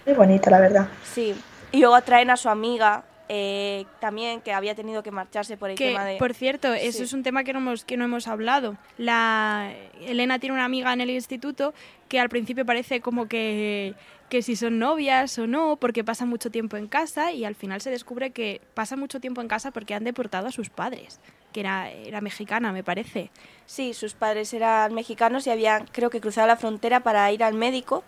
[0.05, 0.87] Muy bonita, la verdad.
[1.03, 1.35] Sí,
[1.73, 5.77] y luego atraen a su amiga eh, también, que había tenido que marcharse por el
[5.77, 6.17] Que, tema de...
[6.17, 7.03] por cierto, eso Sí.
[7.05, 8.75] es un tema que no, hemos, que no hemos hablado.
[8.97, 11.73] La Elena tiene una amiga en el instituto
[12.09, 13.93] que al principio parece como que,
[14.27, 17.79] que si son novias o no, porque pasa mucho tiempo en casa y al final
[17.79, 21.21] se descubre que pasa mucho tiempo en casa porque han deportado a sus padres,
[21.53, 23.31] que era, era mexicana, me parece.
[23.65, 27.53] Sí, sus padres eran mexicanos y habían, creo que, cruzado la frontera para ir al
[27.53, 28.03] médico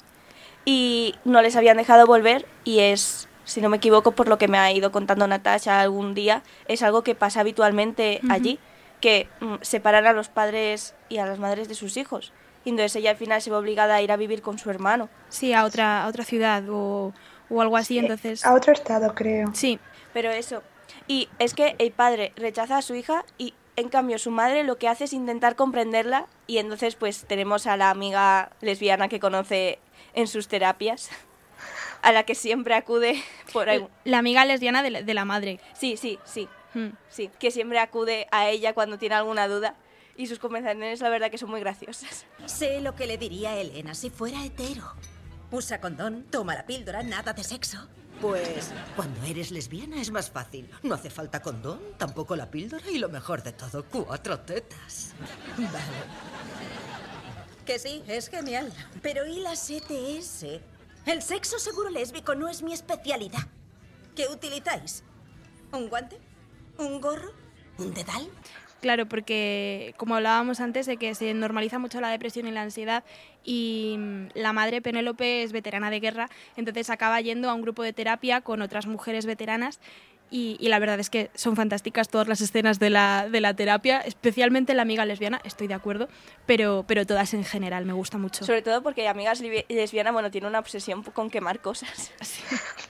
[0.66, 4.48] y no les habían dejado volver y es, si no me equivoco, por lo que
[4.48, 8.60] me ha ido contando Natasha algún día, es algo que pasa habitualmente allí,
[9.02, 12.32] que mm, separan a los padres y a las madres de sus hijos.
[12.66, 15.10] Y entonces ella al final se ve obligada a ir a vivir con su hermano.
[15.30, 17.14] Sí, a otra, a otra ciudad o,
[17.50, 18.46] o algo así, entonces...
[18.46, 19.52] A otro estado, creo.
[19.54, 19.80] Sí,
[20.14, 20.64] Pero eso.
[21.08, 24.78] Y es que el padre rechaza a su hija y en cambio su madre lo
[24.78, 29.80] que hace es intentar comprenderla y entonces pues tenemos a la amiga lesbiana que conoce
[30.14, 31.10] en sus terapias,
[32.04, 33.90] a la que siempre acude por algún...
[34.04, 35.60] la amiga lesbiana de la, de la madre.
[35.74, 36.90] Sí, sí, sí, Hmm.
[37.08, 39.76] sí, que siempre acude a ella cuando tiene alguna duda
[40.18, 42.26] y sus conversaciones la verdad que son muy graciosas.
[42.48, 44.92] Sé lo que le diría a Elena si fuera hetero.
[45.52, 47.78] Usa condón, toma la píldora, nada de sexo.
[48.20, 50.68] Pues cuando eres lesbiana es más fácil.
[50.82, 55.14] No hace falta condón, tampoco la píldora y lo mejor de todo, cuatro tetas.
[55.58, 55.70] Vale.
[57.68, 58.74] Que sí, es genial.
[59.02, 60.46] Pero ¿y las ETS?
[61.06, 63.44] El sexo seguro lésbico no es mi especialidad.
[64.16, 65.04] ¿Qué utilizáis?
[65.74, 66.18] ¿Un guante?
[66.78, 67.34] ¿Un gorro?
[67.78, 68.30] ¿Un dedal?
[68.80, 73.04] Claro, porque como hablábamos antes de que se normaliza mucho la depresión y la ansiedad
[73.44, 73.98] y
[74.34, 78.42] la madre Penélope es veterana de guerra, entonces acaba yendo a un grupo de terapia
[78.42, 79.80] con otras mujeres veteranas
[80.34, 83.54] y, y la verdad es que son fantásticas todas las escenas de la, de la
[83.54, 86.10] terapia, especialmente la amiga lesbiana, estoy de acuerdo,
[86.48, 88.44] pero, pero todas en general me gusta mucho.
[88.44, 92.12] Sobre todo porque amigas lesbiana, bueno, tiene una obsesión con quemar cosas.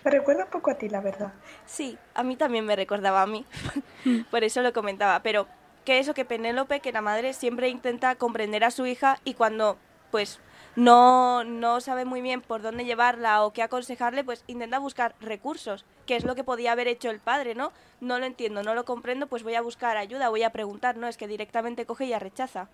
[0.06, 1.34] Me recuerda un poco a ti, la verdad.
[1.66, 3.46] Sí, a mí también me recordaba a mí.
[4.32, 5.22] Por eso lo comentaba.
[5.22, 5.46] Pero
[5.84, 9.78] que eso, que Penélope, que la madre siempre intenta comprender a su hija y cuando
[10.12, 10.40] pues
[10.78, 15.84] no, no sabe muy bien por dónde llevarla o qué aconsejarle, pues intenta buscar recursos.
[16.06, 17.72] Qué es lo que podía haber hecho el padre, ¿no?
[18.00, 21.08] No lo entiendo, no lo comprendo, pues voy a buscar ayuda, voy a preguntar, ¿no?
[21.08, 22.68] Es que directamente coge y ya rechaza.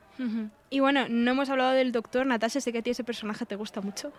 [0.71, 2.25] Y bueno, no hemos hablado del doctor.
[2.25, 4.11] Natasha, sé que a ti ese personaje te gusta mucho.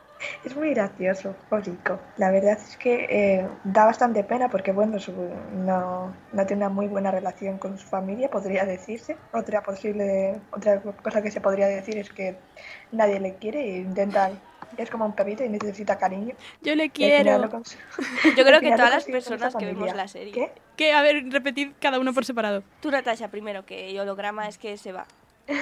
[0.44, 1.98] Es muy gracioso, Orico.
[2.18, 6.68] La verdad es que eh, da bastante pena porque, bueno, su- no, no tiene una
[6.74, 9.16] muy buena relación con su familia, podría decirse.
[9.32, 12.36] Otra posible, otra cosa que se podría decir es que
[12.92, 14.30] nadie le quiere e intenta,
[14.76, 16.34] es como un perrito y necesita cariño.
[16.62, 17.40] Yo le quiero.
[18.36, 20.32] Yo creo que todas las personas que vemos la serie.
[20.32, 20.52] ¿Qué?
[20.76, 22.62] Que, a ver, repetid cada uno por separado.
[22.80, 25.06] Tú, Natasha, primero, que el holograma es que se va.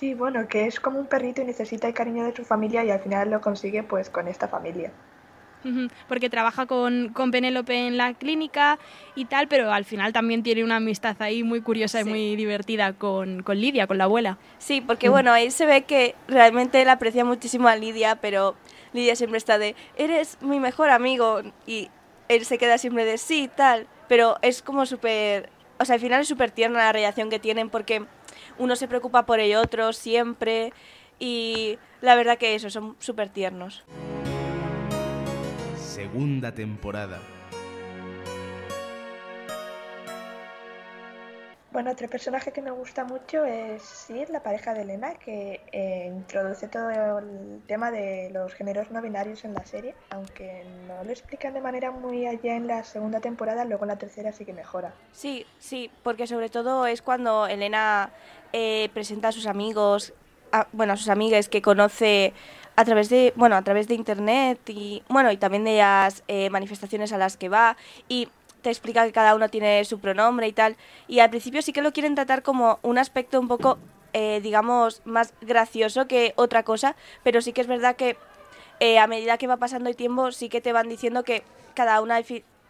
[0.00, 2.90] Sí, bueno, que es como un perrito y necesita el cariño de su familia y
[2.90, 4.90] al final lo consigue pues con esta familia.
[6.08, 8.78] Porque trabaja con, con Penélope en la clínica
[9.14, 12.92] y tal, pero al final también tiene una amistad ahí muy curiosa y muy divertida
[12.94, 14.38] con, con Lidia, con la abuela.
[14.58, 18.56] Sí, porque bueno, ahí se ve que realmente él aprecia muchísimo a Lidia, pero
[18.92, 21.90] Lidia siempre está de, eres mi mejor amigo, y
[22.28, 26.22] él se queda siempre de, sí, tal, pero es como súper, o sea, al final
[26.22, 28.04] es súper tierna la relación que tienen porque
[28.58, 30.72] uno se preocupa por el otro siempre,
[31.18, 33.84] y la verdad que eso, son súper tiernos.
[36.00, 37.18] Segunda temporada.
[41.72, 46.06] Bueno, otro personaje que me gusta mucho es Sir, la pareja de Elena, que eh,
[46.10, 51.10] introduce todo el tema de los géneros no binarios en la serie, aunque no lo
[51.10, 54.54] explican de manera muy allá en la segunda temporada, luego en la tercera sí que
[54.54, 54.94] mejora.
[55.12, 58.08] Sí, sí, porque sobre todo es cuando Elena
[58.54, 60.14] eh, presenta a sus amigos,
[60.50, 62.32] a- bueno, a sus amigas que conoce
[62.80, 66.48] a través de, bueno, a través de internet y bueno, y también de las eh,
[66.48, 67.76] manifestaciones a las que va
[68.08, 68.28] y
[68.62, 70.76] te explica que cada uno tiene su pronombre y tal.
[71.06, 73.78] Y al principio sí que lo quieren tratar como un aspecto un poco,
[74.14, 78.16] eh, digamos, más gracioso que otra cosa, pero sí que es verdad que
[78.80, 81.42] eh, a medida que va pasando el tiempo sí que te van diciendo que
[81.74, 82.18] cada una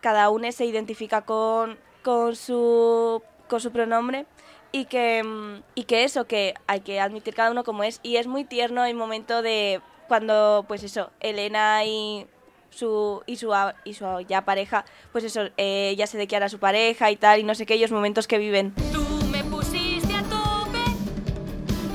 [0.01, 4.27] cada una se identifica con, con su con su pronombre
[4.73, 8.17] y que mm, y que eso que hay que admitir cada uno como es y
[8.17, 12.27] es muy tierno el momento de cuando pues eso Elena y
[12.71, 16.59] su y su y su ya pareja pues eso eh, ya se declara a su
[16.59, 20.25] pareja y tal y no sé qué ellos momentos que viven Tú me pusiste a
[20.25, 20.83] tope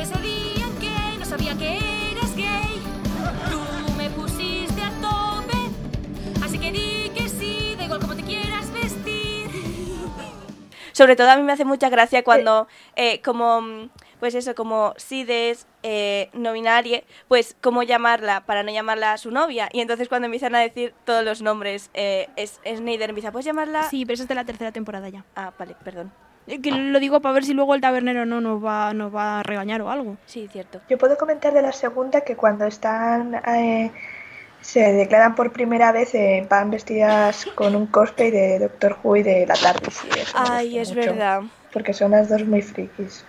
[0.01, 1.77] ese día que no sabía que
[2.11, 2.81] eras gay.
[3.51, 5.57] Tú me pusiste a tope,
[6.41, 9.49] así que di que sí, da igual como te quieras vestir.
[10.93, 14.93] Sobre todo a mí me hace mucha gracia cuando, eh, como, mm, pues eso, como
[14.97, 19.69] Sides, eh, no binaria, pues cómo llamarla para no llamarla a su novia.
[19.71, 23.83] Y entonces cuando empiezan a decir todos los nombres, eh, es, Snyder empieza, ¿puedes llamarla?
[23.83, 25.23] Sí, pero eso es de la tercera temporada ya.
[25.35, 26.11] Ah, vale, perdón.
[26.47, 29.39] Eh, Que lo digo para ver si luego el tabernero no nos va, nos va
[29.39, 30.17] a regañar o algo.
[30.25, 30.81] Sí, cierto.
[30.89, 33.91] Yo puedo comentar de la segunda que cuando están eh,
[34.61, 39.23] se declaran por primera vez eh, van vestidas con un cosplay de Doctor Who y
[39.23, 39.91] de la tarde.
[39.91, 41.41] Sí, Ay, es mucho, verdad.
[41.71, 43.25] Porque son las dos muy frikis.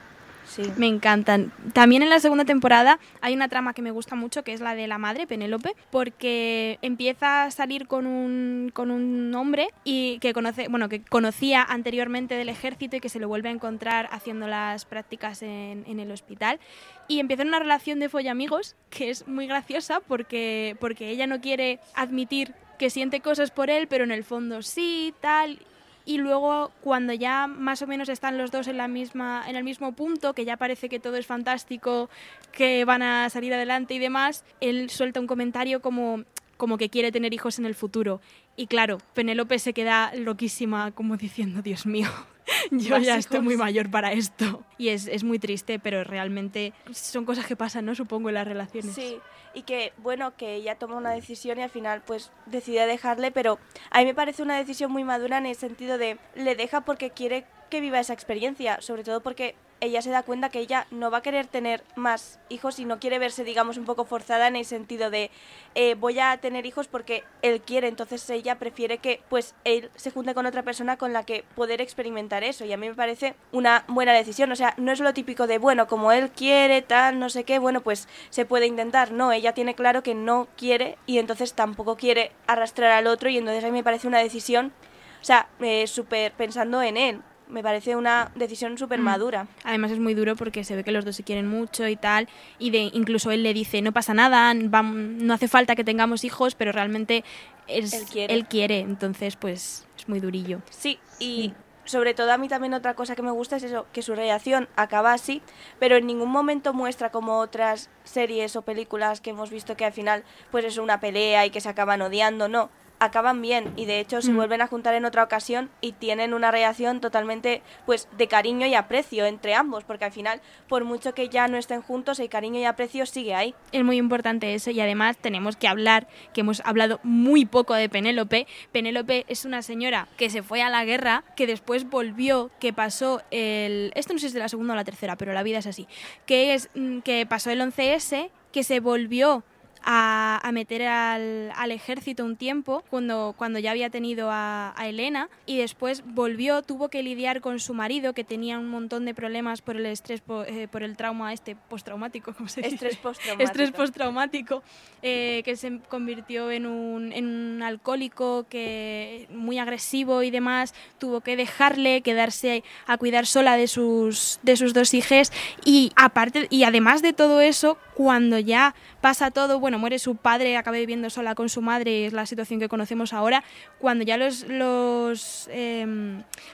[0.76, 1.52] Me encantan.
[1.72, 4.74] También en la segunda temporada hay una trama que me gusta mucho, que es la
[4.74, 10.32] de la madre, Penélope, porque empieza a salir con un, con un hombre y que
[10.32, 14.46] conoce, bueno, que conocía anteriormente del ejército y que se lo vuelve a encontrar haciendo
[14.46, 16.60] las prácticas en, el hospital.
[17.08, 21.80] Y empiezan una relación de follamigos que es muy graciosa porque, porque ella no quiere
[21.94, 25.58] admitir que siente cosas por él, pero en el fondo sí, tal.
[26.06, 29.64] Y luego cuando ya más o menos están los dos en la misma en el
[29.64, 32.08] mismo punto, que ya parece que todo es fantástico,
[32.52, 36.24] que van a salir adelante y demás, él suelta un comentario como
[36.56, 38.20] como que quiere tener hijos en el futuro.
[38.56, 42.08] Y claro, Penélope se queda loquísima como diciendo, Dios mío,
[42.70, 44.62] yo Más ya estoy muy mayor para esto.
[44.78, 47.94] Y es, es muy triste, pero realmente son cosas que pasan, ¿no?
[47.94, 48.94] Supongo, en las relaciones.
[48.94, 49.18] Sí,
[49.54, 53.58] y que bueno, que ella toma una decisión y al final pues decide dejarle, pero
[53.90, 57.10] a mí me parece una decisión muy madura en el sentido de le deja porque
[57.10, 61.10] quiere que viva esa experiencia, sobre todo porque ella se da cuenta que ella no
[61.10, 64.56] va a querer tener más hijos y no quiere verse, digamos, un poco forzada en
[64.56, 65.30] el sentido de
[65.74, 70.10] eh, voy a tener hijos porque él quiere, entonces ella prefiere que pues él se
[70.10, 72.64] junte con otra persona con la que poder experimentar eso.
[72.64, 75.58] Y a mí me parece una buena decisión, o sea, no es lo típico de
[75.58, 79.52] bueno, como él quiere, tal, no sé qué, bueno, pues se puede intentar, no, ella
[79.52, 83.66] tiene claro que no quiere y entonces tampoco quiere arrastrar al otro y entonces a
[83.66, 84.72] mí me parece una decisión,
[85.20, 89.04] o sea, eh, súper pensando en él, me parece una decisión súper Mm.
[89.04, 89.46] madura.
[89.64, 92.28] Además es muy duro porque se ve que los dos se quieren mucho y tal,
[92.58, 96.54] y de incluso él le dice, no pasa nada, no hace falta que tengamos hijos,
[96.54, 97.24] pero realmente
[97.68, 98.44] es, Él quiere.
[98.44, 100.60] quiere, entonces pues es muy durillo.
[100.70, 101.52] Sí, y
[101.84, 104.68] sobre todo a mí también otra cosa que me gusta es eso, que su relación
[104.74, 105.40] acaba así,
[105.78, 109.92] pero en ningún momento muestra como otras series o películas que hemos visto que al
[109.92, 112.70] final pues es una pelea y que se acaban odiando, no.
[112.98, 114.36] Acaban bien y de hecho se Mm.
[114.36, 118.74] vuelven a juntar en otra ocasión y tienen una relación totalmente pues de cariño y
[118.74, 122.58] aprecio entre ambos, porque al final por mucho que ya no estén juntos el cariño
[122.60, 123.54] y aprecio sigue ahí.
[123.72, 127.88] Es muy importante eso y además tenemos que hablar, que hemos hablado muy poco de
[127.88, 128.46] Penélope.
[128.72, 133.22] Penélope es una señora que se fue a la guerra, que después volvió, que pasó
[133.30, 133.92] el...
[133.94, 135.66] Esto no sé si es de la segunda o la tercera, pero la vida es
[135.66, 135.86] así.
[136.24, 139.44] Que es mm, que pasó el 11S, que se volvió
[139.88, 144.88] a, a meter al, al ejército un tiempo cuando, cuando ya había tenido a, a
[144.88, 149.14] Elena y después volvió, tuvo que lidiar con su marido que tenía un montón de
[149.14, 152.74] problemas por el estrés, po- eh, por el trauma este postraumático, ¿cómo se dice?
[152.74, 153.42] Estrés postraumático.
[153.44, 154.62] Estrés postraumático,
[155.02, 161.20] eh, que se convirtió en un, en un alcohólico que muy agresivo y demás, tuvo
[161.20, 165.32] que dejarle, quedarse a cuidar sola de sus, de sus dos hijas
[165.64, 170.56] y aparte y además de todo eso, cuando ya pasa todo, bueno, muere su padre,
[170.56, 173.42] acaba viviendo sola con su madre, es la situación que conocemos ahora,
[173.78, 175.48] cuando ya los, los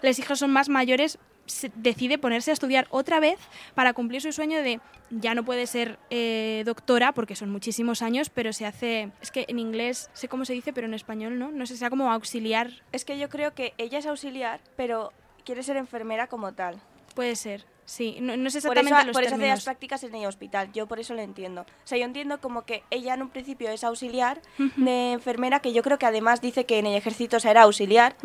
[0.02, 3.38] las hijas son más mayores, se- decide ponerse a estudiar otra vez
[3.74, 4.80] para cumplir su sueño de
[5.10, 9.44] ya no puede ser eh, doctora porque son muchísimos años, pero se hace, es que
[9.48, 12.70] en inglés sé cómo se dice, pero en español no, no sé, sea como auxiliar,
[12.92, 15.12] Es que yo creo que ella es auxiliar, pero
[15.44, 16.80] quiere ser enfermera como tal.
[17.14, 19.56] puede ser, sí, no, no sé Por exactamente eso, los por eso hace términos.
[19.58, 21.62] las prácticas en el hospital, yo por eso lo entiendo.
[21.62, 24.40] O sea, yo entiendo como que ella en un principio es auxiliar
[24.76, 28.16] de enfermera, que yo creo que además dice que en el ejército será auxiliar,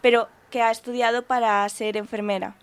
[0.00, 2.56] pero que ha estudiado para ser enfermera.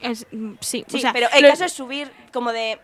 [0.00, 2.78] Es- mm, sí, Sí, o sea, pero el caso es subir como de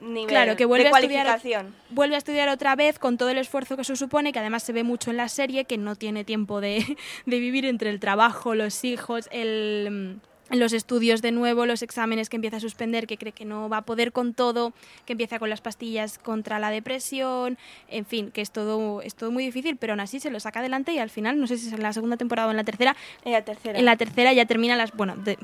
[0.00, 1.74] nivel, Claro, que vuelve de a estudiar cualificación.
[1.90, 4.72] vuelve a estudiar otra vez con todo el esfuerzo que eso supone, que además se
[4.72, 6.78] ve mucho en la serie, que no tiene tiempo de,
[7.26, 12.28] de vivir entre el trabajo, los hijos, el, mm, los estudios de nuevo, los exámenes
[12.28, 14.72] que empieza a suspender, que cree que no va a poder con todo,
[15.06, 17.56] que empieza con las pastillas contra la depresión,
[17.88, 20.58] en fin, que es todo, es todo muy difícil, pero aún así se lo saca
[20.60, 22.64] adelante y al final, no sé si es en la segunda temporada o en la
[22.64, 23.78] tercera, En la tercera.
[23.78, 25.38] en la tercera ya termina las, bueno, de-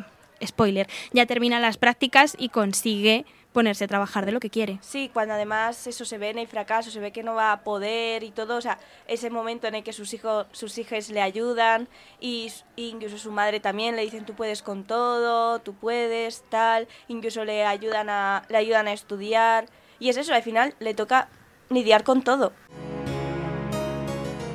[0.45, 3.25] spoiler, ya termina las prácticas y consigue
[3.57, 4.79] ponerse a trabajar de lo que quiere.
[4.83, 7.63] Sí, cuando además eso se ve en el fracaso, se ve que no va a
[7.63, 8.77] poder y todo, o sea,
[9.09, 11.89] ese momento en el que sus hijos, sus hijas le ayudan
[12.21, 17.47] y, incluso su madre también le dicen tú puedes con todo, tú puedes, tal, incluso
[17.47, 21.31] le ayudan a, le ayudan a estudiar y es eso, al final le toca
[21.71, 22.53] lidiar con todo.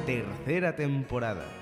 [0.05, 1.60] Tercera temporada.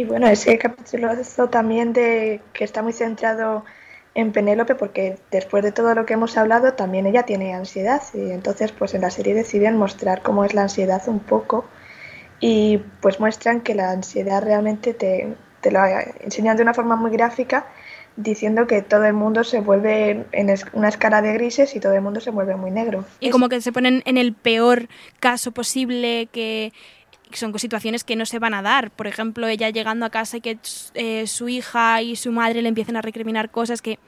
[0.00, 1.10] Y bueno, ese capítulo
[1.50, 3.66] también de que está muy centrado
[4.14, 8.30] en Penélope porque después de todo lo que hemos hablado también ella tiene ansiedad y
[8.30, 11.66] entonces pues en la serie deciden mostrar cómo es la ansiedad un poco
[12.40, 15.80] y pues muestran que la ansiedad realmente te, te lo
[16.20, 17.66] enseñan de una forma muy gráfica
[18.16, 22.00] diciendo que todo el mundo se vuelve en una escala de grises y todo el
[22.00, 23.04] mundo se vuelve muy negro.
[23.20, 24.88] Y como que se ponen en el peor
[25.20, 26.72] caso posible, que
[27.32, 28.90] son situaciones que no se van a dar.
[28.90, 30.58] Por ejemplo, ella llegando a casa y que
[30.94, 33.98] eh, su hija y su madre le empiecen a recriminar cosas que,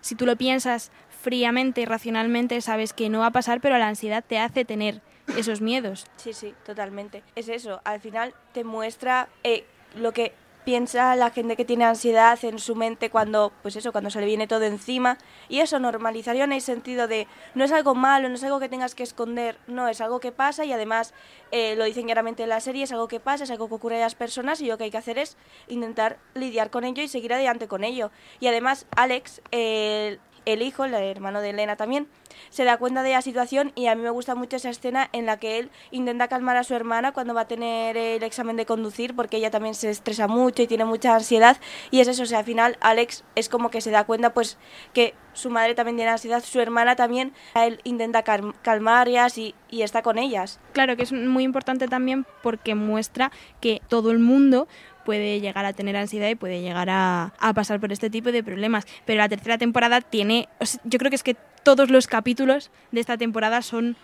[0.00, 0.90] si tú lo piensas
[1.22, 5.02] fríamente y racionalmente, sabes que no va a pasar, pero la ansiedad te hace tener
[5.36, 6.06] esos miedos.
[6.16, 7.22] Sí, sí, totalmente.
[7.36, 9.64] Es eso, al final te muestra eh,
[9.94, 10.32] lo que
[10.64, 14.26] piensa la gente que tiene ansiedad en su mente cuando, pues eso, cuando se le
[14.26, 15.18] viene todo encima.
[15.48, 18.68] Y eso, normalizaría en el sentido de, no es algo malo, no es algo que
[18.68, 21.14] tengas que esconder, no, es algo que pasa y además
[21.50, 23.96] eh, lo dicen claramente en la serie, es algo que pasa, es algo que ocurre
[23.96, 25.36] a las personas y lo que hay que hacer es
[25.68, 28.10] intentar lidiar con ello y seguir adelante con ello.
[28.40, 32.08] Y además, Alex, el el hijo, el hermano de Elena también,
[32.48, 35.26] se da cuenta de la situación y a mí me gusta mucho esa escena en
[35.26, 38.66] la que él intenta calmar a su hermana cuando va a tener el examen de
[38.66, 41.56] conducir porque ella también se estresa mucho y tiene mucha ansiedad
[41.90, 44.58] y es eso, o sea, al final Alex es como que se da cuenta pues
[44.92, 49.82] que su madre también tiene ansiedad, su hermana también, él intenta cal- calmarlas y, y
[49.82, 50.58] está con ellas.
[50.72, 53.30] Claro que es muy importante también porque muestra
[53.60, 54.66] que todo el mundo
[55.10, 58.86] puede llegar a tener ansiedad y puede llegar a, pasar por este tipo de problemas.
[59.06, 60.48] Pero la tercera temporada tiene,
[60.84, 61.34] yo creo que es que
[61.64, 63.96] todos los capítulos de esta temporada son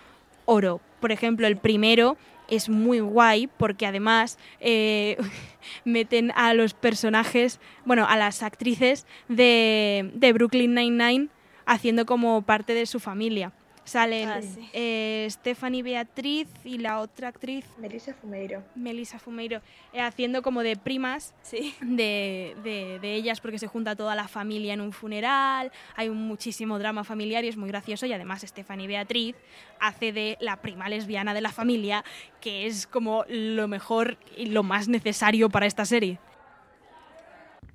[0.47, 0.81] oro.
[0.99, 2.17] Por ejemplo, el primero
[2.49, 5.17] es muy guay porque además eh,
[5.85, 11.29] meten a los personajes, bueno, a las actrices de, de Brooklyn Nine-Nine
[11.67, 13.53] haciendo como parte de su familia.
[13.87, 14.69] Salen Ah, sí.
[14.73, 18.65] eh, Stephanie Beatriz y la otra actriz, Melissa Fumeiro.
[18.75, 19.63] Melissa Fumeiro,
[19.93, 21.73] eh, haciendo como de primas Sí.
[21.81, 26.19] de, de- de ellas porque se junta toda la familia en un funeral, hay un
[26.27, 29.37] muchísimo drama familiar y es muy gracioso y además Stephanie Beatriz
[29.79, 32.05] hace de la prima lesbiana de la familia,
[32.41, 36.19] que es como lo mejor y lo más necesario para esta serie.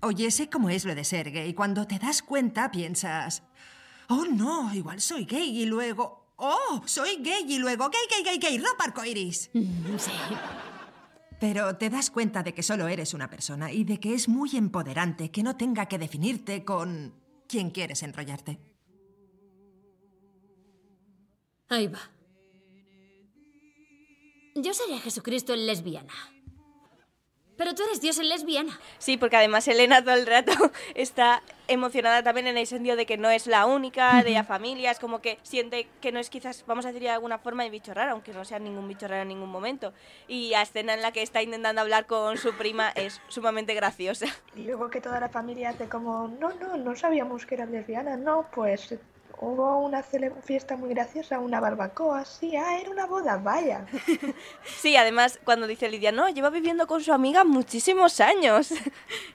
[0.02, 1.54] Oye, sé cómo es lo de ser gay.
[1.54, 3.44] Cuando te das cuenta, piensas,
[4.12, 8.40] oh no, igual soy gay y luego, Oh, soy gay y luego gay, gay, gay,
[8.40, 9.52] gay, ropa arcoiris.
[9.54, 10.12] Sí.
[11.40, 14.50] Pero te das cuenta de que solo eres una persona y de que es muy
[14.56, 17.14] empoderante que no tenga que definirte con
[17.48, 18.60] quién quieres enrollarte.
[21.70, 22.00] Ahí va.
[24.56, 26.14] Yo seré Jesucristo en lesbiana.
[27.62, 28.80] Pero tú eres Dios en lesbiana.
[28.98, 30.52] Sí, porque además Elena todo el rato
[30.96, 34.90] está emocionada también en el sentido de que no es la única de la familia,
[34.90, 37.70] es como que siente que no es quizás, vamos a decir de alguna forma, el
[37.70, 39.94] bicho raro, aunque no sea ningún bicho raro en ningún momento.
[40.28, 44.26] Y la escena en la que está intentando hablar con su prima es sumamente graciosa.
[44.56, 48.18] Y luego que toda la familia hace como, no, no, no sabíamos que era lesbiana,
[48.18, 48.96] no, pues
[49.42, 53.86] hubo una fiesta muy graciosa, una barbacoa, sí, ah, era una boda, vaya.
[54.82, 58.72] Sí, además cuando dice Lidia, no, lleva viviendo con su amiga muchísimos años.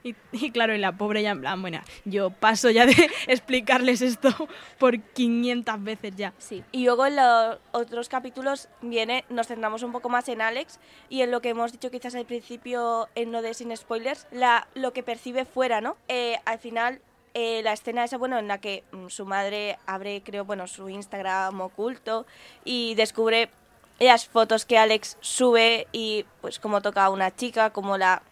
[0.03, 2.93] Y, y claro, y la pobre ya en plan, bueno, yo paso ya de
[3.27, 4.29] explicarles esto
[4.77, 6.33] por 500 veces ya.
[6.37, 6.63] Sí.
[6.71, 10.79] Y luego en los otros capítulos viene, nos centramos un poco más en Alex
[11.09, 14.67] y en lo que hemos dicho quizás al principio en lo de sin spoilers, la,
[14.75, 15.97] lo que percibe fuera, ¿no?
[16.07, 17.01] Eh, al final,
[17.39, 20.89] eh, la escena esa, bueno, en la que mm, su madre abre, creo, bueno, su
[20.89, 22.25] Instagram oculto
[22.65, 23.51] y descubre
[23.99, 28.23] las fotos que Alex sube y pues cómo toca a una chica, cómo la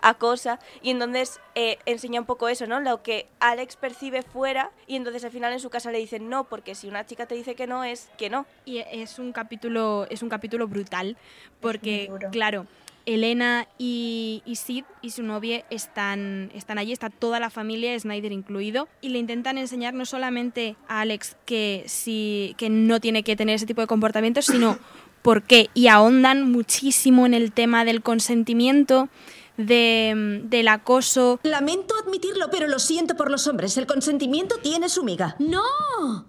[0.00, 2.78] acosa y entonces eh, enseña un poco eso, ¿no?
[2.78, 6.44] Lo que Alex percibe fuera y entonces al final en su casa le dicen no,
[6.44, 8.46] porque si una chica te dice que no es que no.
[8.64, 11.16] Y es un capítulo, es un capítulo brutal,
[11.60, 12.68] porque, claro,
[13.06, 18.32] Elena y, y Sid y su novia están, están allí, está toda la familia, Snyder
[18.32, 23.36] incluido, y le intentan enseñar no solamente a Alex que, si, que no tiene que
[23.36, 24.78] tener ese tipo de comportamientos, sino
[25.22, 25.70] por qué.
[25.74, 29.08] Y ahondan muchísimo en el tema del consentimiento,
[29.56, 31.40] de, del acoso.
[31.42, 33.76] Lamento admitirlo, pero lo siento por los hombres.
[33.76, 35.36] El consentimiento tiene su miga.
[35.38, 36.26] ¡No!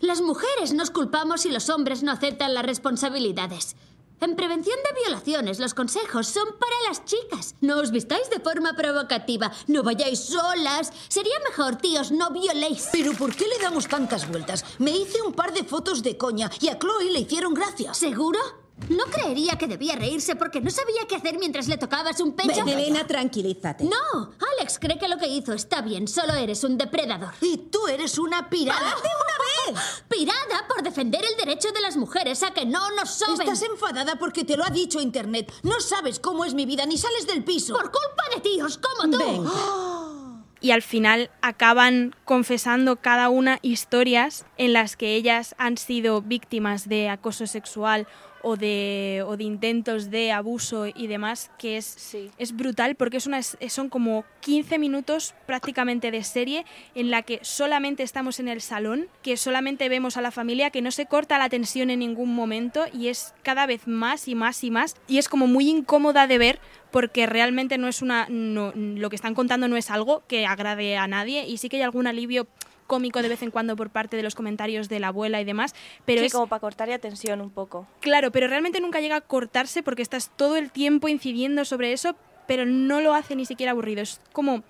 [0.00, 3.76] Las mujeres nos culpamos y los hombres no aceptan las responsabilidades.
[4.24, 7.56] En prevención de violaciones, los consejos son para las chicas.
[7.60, 9.52] No os vistáis de forma provocativa.
[9.66, 10.94] No vayáis solas.
[11.08, 12.88] Sería mejor, tíos, no violéis.
[12.90, 14.64] Pero ¿por qué le damos tantas vueltas?
[14.78, 17.92] Me hice un par de fotos de coña y a Chloe le hicieron gracia.
[17.92, 18.63] ¿Seguro?
[18.88, 22.64] No creería que debía reírse porque no sabía qué hacer mientras le tocabas un pecho.
[22.64, 23.84] Ven, Elena, tranquilízate.
[23.84, 27.32] No, Alex cree que lo que hizo está bien, solo eres un depredador.
[27.40, 28.80] Y tú eres una pirada.
[28.80, 30.04] ¡De una vez!
[30.08, 33.40] Pirada por defender el derecho de las mujeres a que no nos soben.
[33.40, 35.52] Estás enfadada porque te lo ha dicho Internet.
[35.62, 37.74] No sabes cómo es mi vida ni sales del piso.
[37.74, 39.18] Por culpa de tíos como tú.
[39.18, 40.44] Ven.
[40.60, 46.88] y al final acaban confesando cada una historias en las que ellas han sido víctimas
[46.88, 48.06] de acoso sexual
[48.44, 52.30] o de, o de intentos de abuso y demás, que es, Sí.
[52.38, 57.40] es brutal porque es una, son como 15 minutos prácticamente de serie en la que
[57.42, 61.38] solamente estamos en el salón, que solamente vemos a la familia, que no se corta
[61.38, 65.16] la tensión en ningún momento y es cada vez más y más y más y
[65.18, 69.34] es como muy incómoda de ver porque realmente no es una no- lo que están
[69.34, 72.46] contando no es algo que agrade a nadie y sí que hay algún alivio
[72.86, 75.74] cómico de vez en cuando por parte de los comentarios de la abuela y demás,
[76.04, 77.86] pero sí, es como para cortar la tensión un poco.
[78.00, 82.16] Claro, pero realmente nunca llega a cortarse porque estás todo el tiempo incidiendo sobre eso,
[82.46, 84.02] pero no lo hace ni siquiera aburrido.
[84.02, 84.62] Es como.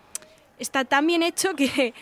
[0.56, 1.94] Está tan bien hecho que,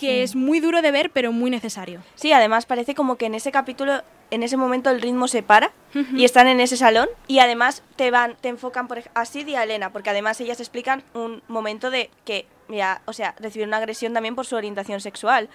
[0.00, 2.02] que es muy duro de ver, pero muy necesario.
[2.14, 5.72] Sí, además parece como que en ese capítulo, en ese momento el ritmo se para
[6.14, 9.56] y están en ese salón y además te van, te enfocan por, a Sid y
[9.56, 12.46] a Elena, porque además ellas explican un momento de que,
[13.06, 15.48] o sea, recibieron una agresión también por su orientación sexual.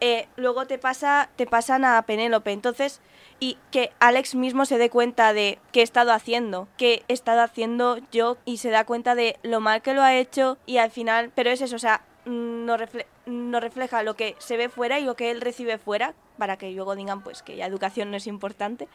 [0.00, 3.00] Eh, luego te pasa, te pasan a Penélope, entonces,
[3.40, 7.40] y que Alex mismo se dé cuenta de qué he estado haciendo, qué he estado
[7.40, 10.90] haciendo yo y se da cuenta de lo mal que lo ha hecho y al
[10.90, 14.98] final, pero es eso, o sea, nos, refle- nos refleja lo que se ve fuera
[14.98, 18.18] y lo que él recibe fuera, para que luego digan pues que la educación no
[18.18, 18.88] es importante.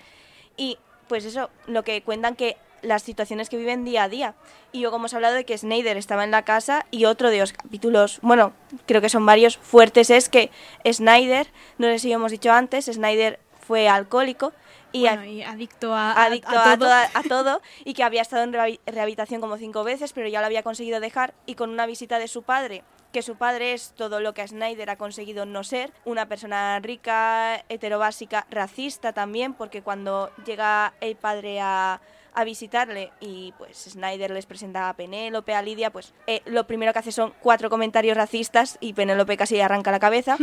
[0.55, 4.33] Y pues eso, lo que cuentan que las situaciones que viven día a día.
[4.71, 7.53] Y luego hemos hablado de que Snyder estaba en la casa y otro de los
[7.53, 8.53] capítulos, bueno,
[8.85, 10.49] creo que son varios fuertes, es que
[10.89, 14.51] Snyder, no sé si hemos dicho antes, Snyder fue alcohólico
[14.91, 16.87] y, Bueno, y adicto a, a- adicto a a, todo.
[16.87, 20.39] toda- a todo y que había estado en rehabi- rehabilitación como cinco veces, pero ya
[20.41, 23.91] lo había conseguido dejar y con una visita de su padre, que su padre es
[23.95, 29.81] todo lo que Snyder ha conseguido no ser, una persona rica, heterobásica, racista también, porque
[29.81, 31.99] cuando llega el padre a,
[32.33, 36.93] a visitarle y pues Snyder les presenta a Penélope, a Lidia, pues eh, lo primero
[36.93, 40.37] que hace son cuatro comentarios racistas y Penélope casi arranca la cabeza.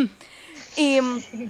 [0.76, 1.00] Y,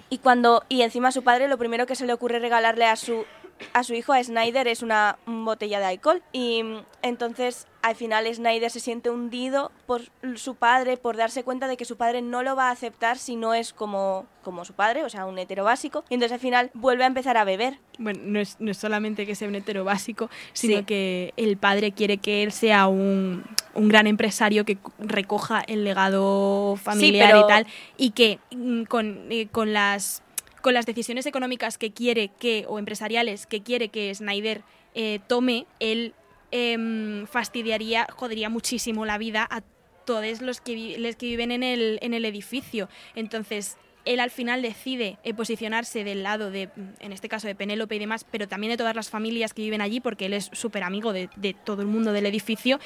[0.08, 3.26] y cuando y encima su padre lo primero que se le ocurre regalarle a su
[3.72, 6.22] a su hijo, a Snyder, es una botella de alcohol.
[6.32, 10.02] Y mm, entonces al final Snyder se siente hundido por
[10.34, 13.36] su padre, por darse cuenta de que su padre no lo va a aceptar si
[13.36, 16.04] no es como, como su padre, o sea, un hetero básico.
[16.08, 17.78] Y entonces al final vuelve a empezar a beber.
[17.98, 20.84] Bueno, no es, no es solamente que sea un hetero básico, sino Sí.
[20.84, 23.44] que el padre quiere que él sea un,
[23.74, 29.26] un gran empresario que recoja el legado familiar pero- y tal, y que mm, con,
[29.30, 30.22] eh, con las
[30.62, 34.62] con las decisiones económicas que quiere que, o empresariales que quiere que Snyder
[34.94, 36.14] eh, tome, él
[36.50, 39.62] em, fastidiaría, jodería muchísimo la vida a
[40.04, 42.88] todos los que, los que viven en el, en el edificio.
[43.14, 47.96] Entonces, él al final decide eh, posicionarse del lado de, en este caso, de Penélope
[47.96, 50.82] y demás, pero también de todas las familias que viven allí, porque él es súper
[50.82, 51.28] amigo de
[51.64, 52.80] todo el mundo del edificio,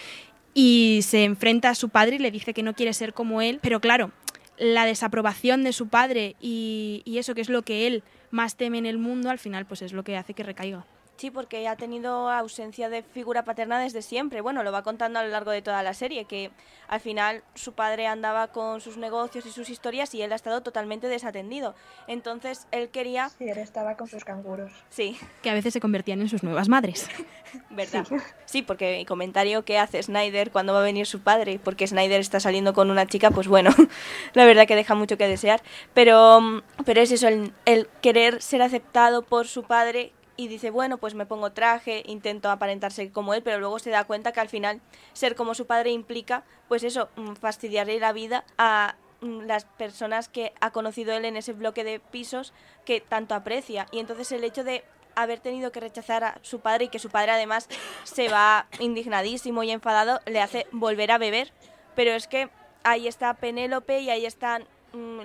[0.55, 3.59] y se enfrenta a su padre y le dice que no quiere ser como él,
[3.63, 4.13] pero claro,
[4.59, 8.79] la desaprobación de su padre y, y eso que es lo que él más teme
[8.79, 10.85] en el mundo, al final pues es lo que hace que recaiga.
[11.23, 14.41] Sí, porque ha tenido ausencia de figura paterna desde siempre.
[14.41, 16.51] Bueno, lo va contando a lo largo de toda la serie, que
[16.89, 20.63] al final su padre andaba con sus negocios y sus historias y él ha estado
[20.63, 21.77] totalmente desatendido.
[22.09, 23.29] Entonces él quería...
[23.29, 24.73] Sí, él estaba con sus canguros.
[24.91, 27.09] Sí, Que a veces se convertían en sus nuevas madres.
[27.71, 28.05] ¿verdad?
[28.45, 32.21] Sí, porque el comentario que hace Snyder cuando va a venir su padre, porque Snyder
[32.21, 33.71] está saliendo con una chica, pues bueno,
[34.35, 35.63] la verdad que deja mucho que desear.
[35.95, 40.71] Pero, mm, pero es eso, el, el querer ser aceptado por su padre y dice,
[40.71, 44.41] bueno, pues me pongo traje, intento aparentarse como él, pero luego se da cuenta que
[44.41, 44.81] al final
[45.13, 50.29] ser como su padre implica, pues eso, mm, fastidiarle la vida a mm, las personas
[50.29, 52.53] que ha conocido él en ese bloque de pisos
[52.85, 53.87] que tanto aprecia.
[53.93, 57.11] Y entonces el hecho de haber tenido que rechazar a su padre y que su
[57.11, 57.69] padre además
[58.05, 61.53] se va indignadísimo y enfadado, le hace volver a beber.
[61.95, 62.49] Pero es que
[62.83, 64.65] ahí está Penélope y ahí están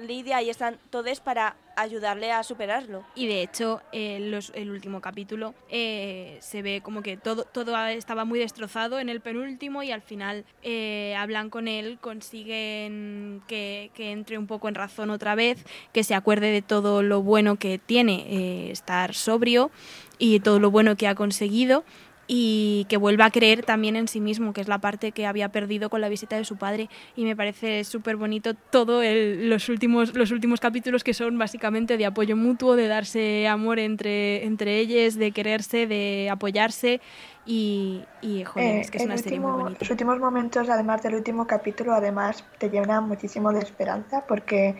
[0.02, 3.04] Lidia, ahí están todos para ayudarle a superarlo.
[3.16, 7.76] Y de hecho, eh, los- el último capítulo eh, se ve como que todo, todo
[7.88, 13.92] estaba muy destrozado en el penúltimo y al final eh, hablan con él, consiguen que,
[13.94, 15.64] que entre un poco en razón otra vez,
[15.94, 19.70] que se acuerde de todo lo bueno que tiene eh, estar sobrio
[20.18, 21.84] y todo lo bueno que ha conseguido
[22.28, 25.50] y que vuelva a creer también en sí mismo, que es la parte que había
[25.50, 26.90] perdido con la visita de su padre.
[27.16, 31.98] Y me parece súper bonito todo el- los, últimos, los últimos capítulos que son básicamente
[31.98, 37.00] de apoyo mutuo, de darse amor entre, entre ellos, de quererse, de apoyarse.
[37.46, 39.80] Y, y joder, Eh, es que es una serie muy último- bonita.
[39.82, 44.76] Los últimos momentos, además del último capítulo, además te llenan muchísimo de esperanza porque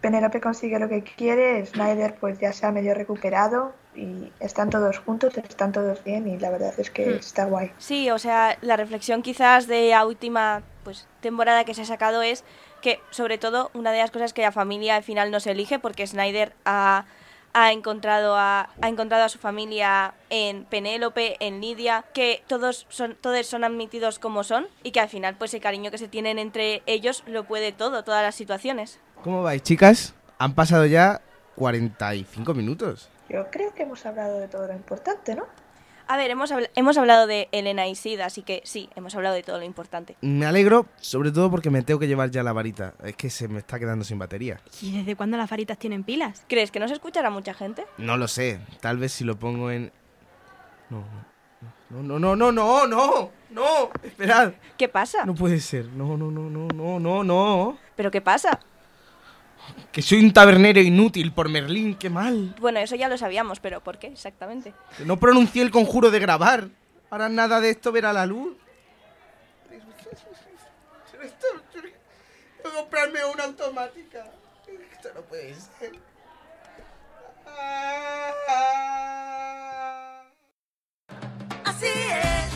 [0.00, 4.98] Penélope consigue lo que quiere, Snyder pues ya se ha medio recuperado y están todos
[4.98, 7.14] juntos, están todos bien y la verdad es que Hmm.
[7.18, 7.72] está guay.
[7.78, 12.22] Sí, o sea, la reflexión quizás de la última pues, temporada que se ha sacado
[12.22, 12.44] es
[12.82, 15.78] que, sobre todo, una de las cosas que la familia al final no se elige,
[15.78, 17.06] porque Snyder ha,
[17.54, 23.16] ha encontrado, a, ha encontrado a su familia en Penélope, en Lidia, que todos son,
[23.20, 26.38] todos son admitidos como son y que al final pues el cariño que se tienen
[26.38, 29.00] entre ellos lo puede todo, todas las situaciones.
[29.24, 30.14] ¿Cómo vais, chicas?
[30.38, 31.22] Han pasado ya
[31.56, 33.08] 45 minutos.
[33.28, 35.44] Yo creo que hemos hablado de todo lo importante, ¿no?
[36.08, 39.34] A ver, hemos, habl- hemos hablado de Elena y Sid, así que sí, hemos hablado
[39.34, 40.16] de todo lo importante.
[40.20, 42.94] Me alegro, sobre todo porque me tengo que llevar ya la varita.
[43.02, 44.60] Es que se me está quedando sin batería.
[44.80, 46.44] ¿Y desde cuándo las faritas tienen pilas?
[46.48, 47.84] ¿Crees que no se escuchará mucha gente?
[47.98, 48.60] No lo sé.
[48.80, 49.90] Tal vez si lo pongo en.
[50.90, 51.02] No,
[51.90, 53.90] no, no, no, no, no, no, no.
[54.04, 54.52] Esperad.
[54.76, 55.24] ¿Qué pasa?
[55.26, 55.86] No puede ser.
[55.86, 57.78] No, no, no, no, no, no, no.
[57.96, 58.60] ¿Pero qué pasa?
[59.92, 62.54] Que soy un tabernero inútil por Merlín, qué mal.
[62.60, 64.74] Bueno, eso ya lo sabíamos, pero ¿por qué exactamente?
[64.96, 66.68] Que no pronuncié el conjuro de grabar.
[67.10, 68.56] Ahora nada de esto verá la luz.
[69.70, 69.86] Tengo
[71.72, 74.24] que comprarme una automática.
[74.92, 75.92] Esto no puede ser.
[81.64, 82.52] Así es,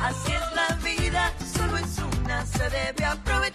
[0.00, 3.51] así es la vida, solo es una, se debe aprovechar.